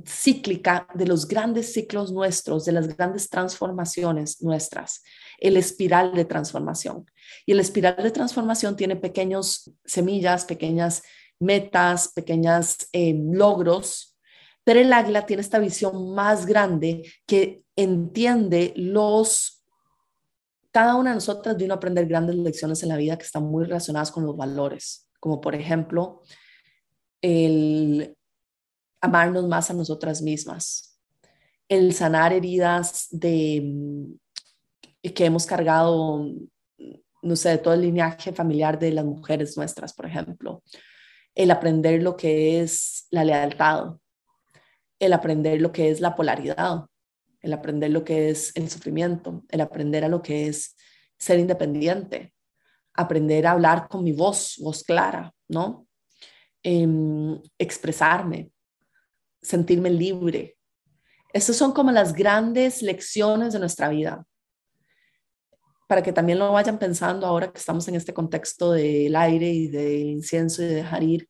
cíclica 0.05 0.87
de 0.93 1.07
los 1.07 1.27
grandes 1.27 1.73
ciclos 1.73 2.11
nuestros, 2.11 2.65
de 2.65 2.71
las 2.71 2.95
grandes 2.95 3.29
transformaciones 3.29 4.41
nuestras, 4.41 5.03
el 5.39 5.57
espiral 5.57 6.13
de 6.13 6.25
transformación. 6.25 7.05
Y 7.45 7.51
el 7.53 7.59
espiral 7.59 7.97
de 8.01 8.11
transformación 8.11 8.75
tiene 8.75 8.95
pequeños 8.95 9.71
semillas, 9.85 10.45
pequeñas 10.45 11.03
metas, 11.39 12.11
pequeños 12.13 12.87
eh, 12.93 13.15
logros, 13.17 14.17
pero 14.63 14.79
el 14.79 14.93
águila 14.93 15.25
tiene 15.25 15.41
esta 15.41 15.59
visión 15.59 16.13
más 16.13 16.45
grande 16.45 17.03
que 17.25 17.63
entiende 17.75 18.73
los... 18.75 19.63
Cada 20.71 20.95
una 20.95 21.11
de 21.11 21.15
nosotras 21.15 21.57
vino 21.57 21.73
a 21.73 21.77
aprender 21.77 22.07
grandes 22.07 22.35
lecciones 22.35 22.81
en 22.81 22.89
la 22.89 22.97
vida 22.97 23.17
que 23.17 23.25
están 23.25 23.43
muy 23.43 23.65
relacionadas 23.65 24.11
con 24.11 24.25
los 24.25 24.35
valores, 24.35 25.07
como 25.19 25.39
por 25.39 25.53
ejemplo 25.53 26.21
el 27.21 28.17
amarnos 29.01 29.47
más 29.47 29.69
a 29.69 29.73
nosotras 29.73 30.21
mismas, 30.21 30.99
el 31.69 31.93
sanar 31.93 32.33
heridas 32.33 33.07
de, 33.11 34.15
mm, 35.03 35.09
que 35.09 35.25
hemos 35.25 35.45
cargado, 35.45 36.25
no 37.21 37.35
sé, 37.35 37.57
todo 37.57 37.73
el 37.73 37.81
linaje 37.81 38.33
familiar 38.33 38.79
de 38.79 38.91
las 38.91 39.05
mujeres 39.05 39.57
nuestras, 39.57 39.93
por 39.93 40.05
ejemplo, 40.05 40.63
el 41.35 41.51
aprender 41.51 42.01
lo 42.01 42.15
que 42.15 42.61
es 42.61 43.07
la 43.09 43.23
lealtad, 43.23 43.97
el 44.99 45.13
aprender 45.13 45.61
lo 45.61 45.71
que 45.71 45.89
es 45.89 45.99
la 45.99 46.15
polaridad, 46.15 46.85
el 47.41 47.53
aprender 47.53 47.91
lo 47.91 48.03
que 48.03 48.29
es 48.29 48.51
el 48.55 48.69
sufrimiento, 48.69 49.43
el 49.49 49.61
aprender 49.61 50.05
a 50.05 50.09
lo 50.09 50.21
que 50.21 50.47
es 50.47 50.75
ser 51.17 51.39
independiente, 51.39 52.33
aprender 52.93 53.47
a 53.47 53.51
hablar 53.51 53.87
con 53.87 54.03
mi 54.03 54.13
voz, 54.13 54.55
voz 54.59 54.83
clara, 54.83 55.33
¿no? 55.47 55.87
Em, 56.63 57.41
expresarme, 57.57 58.51
sentirme 59.41 59.89
libre. 59.89 60.57
Estas 61.33 61.55
son 61.55 61.73
como 61.73 61.91
las 61.91 62.13
grandes 62.13 62.81
lecciones 62.81 63.53
de 63.53 63.59
nuestra 63.59 63.89
vida. 63.89 64.25
Para 65.93 66.01
que 66.01 66.11
también 66.11 66.39
lo 66.39 66.51
vayan 66.51 66.79
pensando 66.79 67.27
ahora 67.27 67.51
que 67.51 67.59
estamos 67.59 67.87
en 67.87 67.93
este 67.93 68.15
contexto 68.15 68.71
del 68.71 69.15
aire 69.15 69.47
y 69.47 69.67
del 69.67 70.07
incienso 70.07 70.63
y 70.63 70.65
de 70.65 70.73
dejar 70.73 71.03
ir 71.03 71.29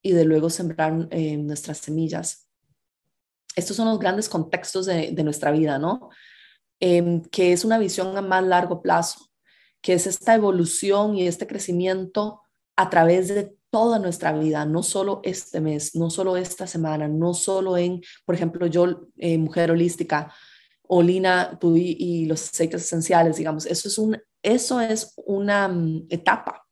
y 0.00 0.12
de 0.12 0.24
luego 0.24 0.48
sembrar 0.48 1.08
eh, 1.10 1.36
nuestras 1.36 1.76
semillas. 1.76 2.48
Estos 3.54 3.76
son 3.76 3.88
los 3.88 3.98
grandes 3.98 4.30
contextos 4.30 4.86
de, 4.86 5.12
nuestra 5.22 5.50
vida, 5.50 5.78
¿no? 5.78 6.08
Em, 6.80 7.20
que 7.20 7.52
es 7.52 7.66
una 7.66 7.76
visión 7.76 8.16
a 8.16 8.22
más 8.22 8.42
largo 8.42 8.80
plazo, 8.80 9.28
que 9.82 9.92
es 9.92 10.06
esta 10.06 10.34
evolución 10.34 11.14
y 11.14 11.26
este 11.26 11.46
crecimiento 11.46 12.40
a 12.76 12.88
través 12.88 13.28
de 13.28 13.54
toda 13.68 13.98
nuestra 13.98 14.32
vida, 14.32 14.64
no 14.64 14.82
solo 14.82 15.20
este 15.22 15.60
mes, 15.60 15.94
no 15.94 16.08
solo 16.08 16.38
esta 16.38 16.66
semana, 16.66 17.08
no 17.08 17.34
solo 17.34 17.76
en, 17.76 18.00
por 18.24 18.36
ejemplo, 18.36 18.66
yo, 18.68 19.10
eh, 19.18 19.36
mujer 19.36 19.70
holística, 19.70 20.32
o 20.94 21.02
Lina, 21.02 21.56
tú 21.58 21.74
y, 21.74 22.26
los 22.26 22.50
aceites 22.50 22.82
esenciales, 22.82 23.38
digamos, 23.38 23.64
eso 23.64 23.88
es, 23.88 23.96
un, 23.96 24.20
eso 24.42 24.78
es 24.78 25.14
una 25.24 25.66
mm, 25.66 26.08
etapa, 26.10 26.66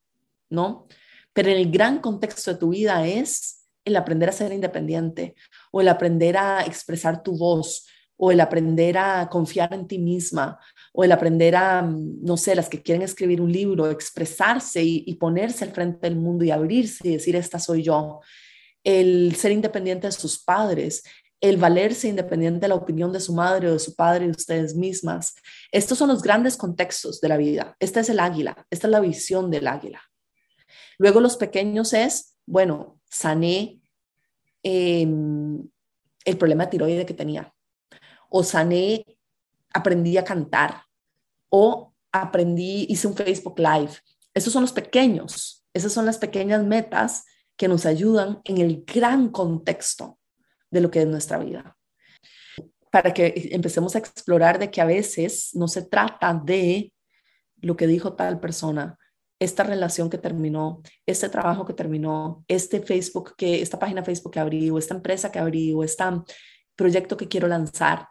¿no? 0.50 0.86
Pero 1.32 1.48
el 1.48 1.70
gran 1.70 2.00
contexto 2.00 2.52
de 2.52 2.58
tu 2.58 2.68
vida 2.68 3.06
es 3.06 3.64
el 3.82 3.96
aprender 3.96 4.28
a 4.28 4.32
ser 4.32 4.52
independiente 4.52 5.34
o 5.72 5.80
el 5.80 5.88
aprender 5.88 6.36
a 6.36 6.66
expresar 6.66 7.22
tu 7.22 7.38
voz 7.38 7.86
o 8.18 8.30
el 8.30 8.40
aprender 8.40 8.98
a 8.98 9.26
confiar 9.30 9.72
en 9.72 9.86
ti 9.86 9.98
misma 9.98 10.58
o 10.92 11.02
el 11.02 11.12
aprender 11.12 11.56
a, 11.56 11.80
mm, 11.80 12.22
no 12.22 12.36
sé, 12.36 12.54
las 12.54 12.68
que 12.68 12.82
quieren 12.82 13.00
escribir 13.00 13.40
un 13.40 13.50
libro, 13.50 13.90
expresarse 13.90 14.82
y, 14.84 15.14
ponerse 15.14 15.64
al 15.64 15.72
frente 15.72 16.06
del 16.06 16.16
mundo 16.16 16.44
y 16.44 16.50
abrirse 16.50 17.08
y 17.08 17.12
decir, 17.12 17.36
esta 17.36 17.58
soy 17.58 17.84
yo, 17.84 18.20
el 18.84 19.34
ser 19.34 19.52
independiente 19.52 20.08
de 20.08 20.12
sus 20.12 20.42
padres, 20.42 21.04
el 21.40 21.56
valerse 21.56 22.08
independiente 22.08 22.60
de 22.60 22.68
la 22.68 22.74
opinión 22.74 23.12
de 23.12 23.20
su 23.20 23.34
madre 23.34 23.68
o 23.68 23.72
de 23.72 23.78
su 23.78 23.94
padre 23.94 24.26
de 24.26 24.32
ustedes 24.32 24.74
mismas. 24.74 25.34
Estos 25.72 25.96
son 25.96 26.08
los 26.08 26.22
grandes 26.22 26.56
contextos 26.56 27.20
de 27.20 27.28
la 27.28 27.38
vida. 27.38 27.76
Este 27.80 28.00
es 28.00 28.10
el 28.10 28.20
águila, 28.20 28.66
esta 28.70 28.86
es 28.86 28.90
la 28.90 29.00
visión 29.00 29.50
del 29.50 29.66
águila. 29.66 30.02
Luego 30.98 31.20
los 31.20 31.36
pequeños 31.36 31.94
es, 31.94 32.36
bueno, 32.46 33.00
sané 33.08 33.80
em, 34.62 35.66
el 36.24 36.36
problema 36.36 36.64
de 36.64 36.70
tiroide 36.70 37.06
que 37.06 37.14
tenía 37.14 37.54
o 38.28 38.44
sané 38.44 39.04
aprendí 39.72 40.16
a 40.18 40.24
cantar 40.24 40.82
o 41.48 41.94
aprendí, 42.12 42.86
hice 42.88 43.06
un 43.06 43.16
Facebook 43.16 43.58
Live. 43.58 43.92
Esos 44.34 44.52
son 44.52 44.62
los 44.62 44.72
pequeños, 44.72 45.64
esas 45.72 45.92
son 45.92 46.06
las 46.06 46.18
pequeñas 46.18 46.62
metas 46.64 47.24
que 47.56 47.66
nos 47.66 47.86
ayudan 47.86 48.40
en 48.44 48.58
el 48.58 48.84
gran 48.84 49.30
contexto 49.30 50.19
de 50.70 50.80
lo 50.80 50.90
que 50.90 51.02
es 51.02 51.06
nuestra 51.06 51.38
vida. 51.38 51.76
Para 52.90 53.14
que 53.14 53.50
empecemos 53.52 53.94
a 53.94 53.98
explorar 53.98 54.58
de 54.58 54.70
que 54.70 54.80
a 54.80 54.84
veces 54.84 55.50
no 55.54 55.68
se 55.68 55.82
trata 55.82 56.34
de 56.34 56.92
lo 57.60 57.76
que 57.76 57.86
dijo 57.86 58.14
tal 58.14 58.40
persona, 58.40 58.98
esta 59.38 59.62
relación 59.62 60.10
que 60.10 60.18
terminó, 60.18 60.82
este 61.06 61.28
trabajo 61.28 61.64
que 61.64 61.72
terminó, 61.72 62.44
este 62.48 62.80
Facebook 62.80 63.34
que, 63.36 63.62
esta 63.62 63.78
página 63.78 64.04
Facebook 64.04 64.32
que 64.32 64.40
abrí, 64.40 64.70
o 64.70 64.78
esta 64.78 64.94
empresa 64.94 65.30
que 65.30 65.38
abrí, 65.38 65.72
o 65.72 65.82
este 65.82 66.04
proyecto 66.76 67.16
que 67.16 67.28
quiero 67.28 67.48
lanzar 67.48 68.06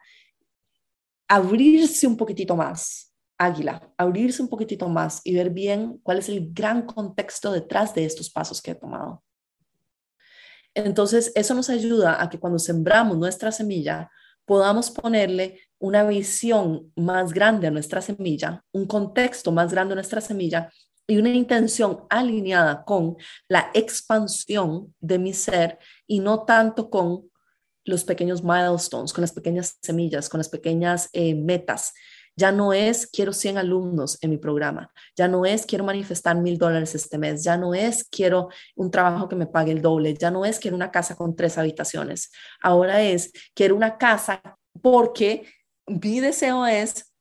abrirse 1.30 2.08
un 2.08 2.18
poquitito 2.18 2.56
más 2.56 3.14
águila, 3.38 3.94
abrirse 3.98 4.42
un 4.42 4.50
poquitito 4.50 4.90
más 4.90 5.22
y 5.24 5.34
ver 5.36 5.52
bien 5.52 6.00
cuál 6.04 6.18
es 6.18 6.28
el 6.28 6.52
gran 6.52 6.86
contexto 6.86 7.54
detrás 7.54 7.96
de 7.96 8.04
estos 8.04 8.30
pasos 8.30 8.62
que 8.62 8.72
he 8.72 8.76
tomado. 8.76 9.24
Entonces, 10.74 11.32
eso 11.36 11.54
nos 11.54 11.70
ayuda 11.70 12.22
a 12.22 12.30
que 12.30 12.40
cuando 12.40 12.60
sembramos 12.60 13.18
nuestra 13.18 13.52
semilla, 13.52 14.10
podamos 14.46 14.90
ponerle 14.90 15.62
una 15.78 16.04
visión 16.04 16.92
más 16.96 17.34
grande 17.34 17.68
a 17.68 17.72
nuestra 17.72 18.02
semilla, 18.02 18.64
un 18.72 18.88
contexto 18.88 19.52
más 19.52 19.72
grande 19.72 19.94
a 19.94 19.96
nuestra 19.96 20.22
semilla 20.22 20.72
y 21.08 21.18
una 21.18 21.30
intención 21.30 22.02
alineada 22.10 22.84
con 22.84 23.18
la 23.48 23.72
expansión 23.74 24.94
de 25.00 25.20
mi 25.20 25.34
ser 25.34 25.80
y 26.08 26.20
no 26.20 26.46
tanto 26.46 26.90
con 26.90 27.30
los 27.86 28.04
pequeños 28.04 28.44
milestones, 28.44 29.14
con 29.14 29.22
las 29.22 29.32
pequeñas 29.34 29.78
semillas, 29.82 30.30
con 30.30 30.40
las 30.40 30.50
pequeñas 30.50 31.10
eh, 31.14 31.36
metas. 31.36 31.94
Ya 32.40 32.54
no 32.54 32.72
es 32.72 33.06
quiero 33.06 33.34
100 33.34 33.58
alumnos 33.58 34.18
en 34.22 34.30
mi 34.30 34.38
programa, 34.38 34.94
ya 35.14 35.28
no 35.28 35.46
es 35.46 35.66
quiero 35.66 35.84
manifestar 35.84 36.38
mil 36.38 36.58
dólares 36.58 36.96
este 36.96 37.18
mes, 37.18 37.44
ya 37.44 37.58
no 37.58 37.74
es 37.74 38.06
quiero 38.06 38.48
un 38.78 38.90
trabajo 38.90 39.28
que 39.28 39.36
me 39.36 39.46
pague 39.46 39.74
el 39.74 39.82
doble, 39.82 40.14
ya 40.14 40.32
no 40.32 40.46
es 40.46 40.58
quiero 40.58 40.78
una 40.78 40.90
casa 40.90 41.18
con 41.18 41.36
tres 41.36 41.58
habitaciones, 41.58 42.32
ahora 42.62 43.02
es 43.02 43.34
quiero 43.54 43.76
una 43.76 43.98
casa 43.98 44.42
porque 44.82 45.48
mi 45.86 46.22
deseo 46.22 46.66
es 46.66 47.14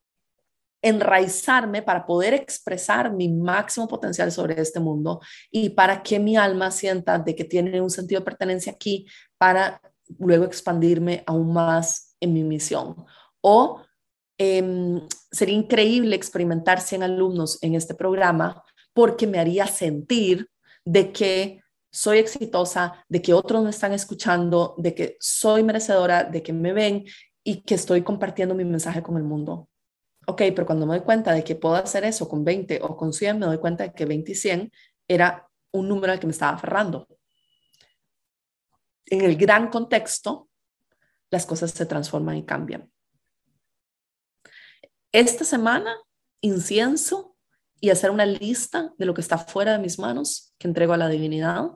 enraizarme 0.82 1.82
para 1.82 2.06
poder 2.06 2.34
expresar 2.34 3.12
mi 3.12 3.28
máximo 3.28 3.88
potencial 3.88 4.30
sobre 4.30 4.60
este 4.60 4.78
mundo 4.78 5.20
y 5.50 5.70
para 5.70 6.00
que 6.00 6.20
mi 6.20 6.36
alma 6.36 6.70
sienta 6.70 7.18
de 7.18 7.34
que 7.34 7.44
tiene 7.44 7.80
un 7.80 7.90
sentido 7.90 8.20
de 8.20 8.24
pertenencia 8.24 8.72
aquí 8.72 9.04
para 9.36 9.80
luego 10.20 10.44
expandirme 10.44 11.24
aún 11.26 11.52
más 11.52 12.16
en 12.20 12.32
mi 12.32 12.44
misión. 12.44 13.04
O 13.40 13.82
em, 14.38 15.00
sería 15.30 15.54
increíble 15.54 16.16
experimentar 16.16 16.80
100 16.80 17.02
alumnos 17.02 17.58
en 17.62 17.74
este 17.74 17.94
programa 17.94 18.62
porque 18.92 19.26
me 19.26 19.38
haría 19.38 19.66
sentir 19.66 20.48
de 20.84 21.12
que 21.12 21.60
soy 21.90 22.18
exitosa, 22.18 23.04
de 23.08 23.20
que 23.20 23.34
otros 23.34 23.62
me 23.64 23.70
están 23.70 23.92
escuchando, 23.92 24.74
de 24.78 24.94
que 24.94 25.16
soy 25.20 25.62
merecedora, 25.62 26.24
de 26.24 26.42
que 26.42 26.52
me 26.52 26.72
ven 26.72 27.04
y 27.44 27.62
que 27.62 27.74
estoy 27.74 28.02
compartiendo 28.02 28.54
mi 28.54 28.64
mensaje 28.64 29.02
con 29.02 29.16
el 29.16 29.24
mundo 29.24 29.68
ok, 30.28 30.42
pero 30.54 30.66
cuando 30.66 30.86
me 30.86 30.94
doy 30.94 31.04
cuenta 31.04 31.32
de 31.32 31.42
que 31.42 31.56
puedo 31.56 31.74
hacer 31.74 32.04
eso 32.04 32.28
con 32.28 32.44
20 32.44 32.80
o 32.82 32.96
con 32.98 33.14
100, 33.14 33.38
me 33.38 33.46
doy 33.46 33.58
cuenta 33.58 33.84
de 33.84 33.94
que 33.94 34.04
20 34.04 34.32
y 34.32 34.34
100 34.34 34.72
era 35.08 35.48
un 35.72 35.88
número 35.88 36.12
al 36.12 36.20
que 36.20 36.26
me 36.26 36.32
estaba 36.32 36.52
aferrando. 36.54 37.08
En 39.06 39.22
el 39.22 39.36
gran 39.36 39.70
contexto, 39.70 40.50
las 41.30 41.46
cosas 41.46 41.70
se 41.70 41.86
transforman 41.86 42.36
y 42.36 42.44
cambian. 42.44 42.92
Esta 45.12 45.44
semana, 45.44 45.96
incienso 46.40 47.36
y 47.80 47.90
hacer 47.90 48.10
una 48.10 48.26
lista 48.26 48.92
de 48.98 49.06
lo 49.06 49.14
que 49.14 49.20
está 49.20 49.38
fuera 49.38 49.72
de 49.72 49.78
mis 49.78 49.98
manos 49.98 50.54
que 50.58 50.68
entrego 50.68 50.92
a 50.92 50.98
la 50.98 51.08
divinidad, 51.08 51.70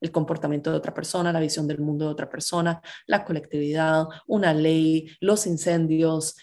el 0.00 0.12
comportamiento 0.12 0.70
de 0.70 0.76
otra 0.76 0.94
persona, 0.94 1.32
la 1.32 1.40
visión 1.40 1.66
del 1.66 1.80
mundo 1.80 2.06
de 2.06 2.12
otra 2.12 2.28
persona, 2.28 2.80
la 3.06 3.24
colectividad, 3.24 4.06
una 4.26 4.54
ley, 4.54 5.10
los 5.20 5.46
incendios, 5.46 6.34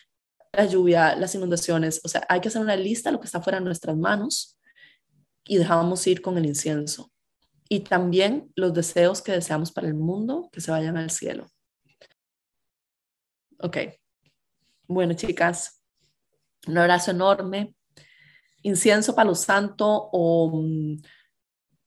la 0.51 0.65
lluvia, 0.65 1.15
las 1.15 1.33
inundaciones, 1.36 2.01
o 2.03 2.07
sea, 2.07 2.25
hay 2.29 2.41
que 2.41 2.49
hacer 2.49 2.62
una 2.62 2.75
lista 2.75 3.09
de 3.09 3.13
lo 3.13 3.19
que 3.19 3.25
está 3.25 3.41
fuera 3.41 3.59
de 3.59 3.65
nuestras 3.65 3.97
manos 3.97 4.59
y 5.45 5.57
dejamos 5.57 6.05
ir 6.07 6.21
con 6.21 6.38
el 6.38 6.45
incienso. 6.45 7.12
Y 7.69 7.79
también 7.79 8.51
los 8.55 8.73
deseos 8.73 9.21
que 9.21 9.31
deseamos 9.31 9.71
para 9.71 9.88
el 9.88 9.95
mundo, 9.95 10.49
que 10.51 10.62
se 10.62 10.69
vayan 10.69 10.97
al 10.97 11.09
cielo. 11.09 11.47
Ok. 13.59 13.77
Bueno, 14.93 15.15
chicas, 15.15 15.82
un 16.67 16.77
abrazo 16.77 17.10
enorme. 17.10 17.73
Incienso 18.62 19.15
palo 19.15 19.34
santo 19.34 19.86
o 20.12 20.51
mm, 20.53 21.01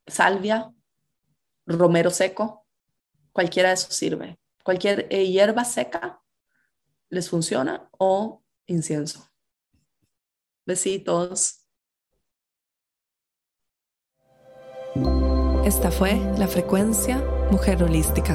salvia, 0.09 0.73
romero 1.67 2.11
seco, 2.11 2.67
cualquiera 3.33 3.69
de 3.69 3.75
eso 3.77 3.93
sirve. 3.93 4.39
Cualquier 4.65 5.07
eh, 5.11 5.27
hierba 5.29 5.65
seca 5.65 6.21
les 7.09 7.31
funciona 7.31 7.89
o 7.93 8.43
incienso. 8.67 9.31
Besitos. 10.67 11.65
Esta 15.65 15.93
fue 15.93 16.17
la 16.39 16.49
frecuencia 16.49 17.19
Mujer 17.53 17.85
Holística, 17.85 18.35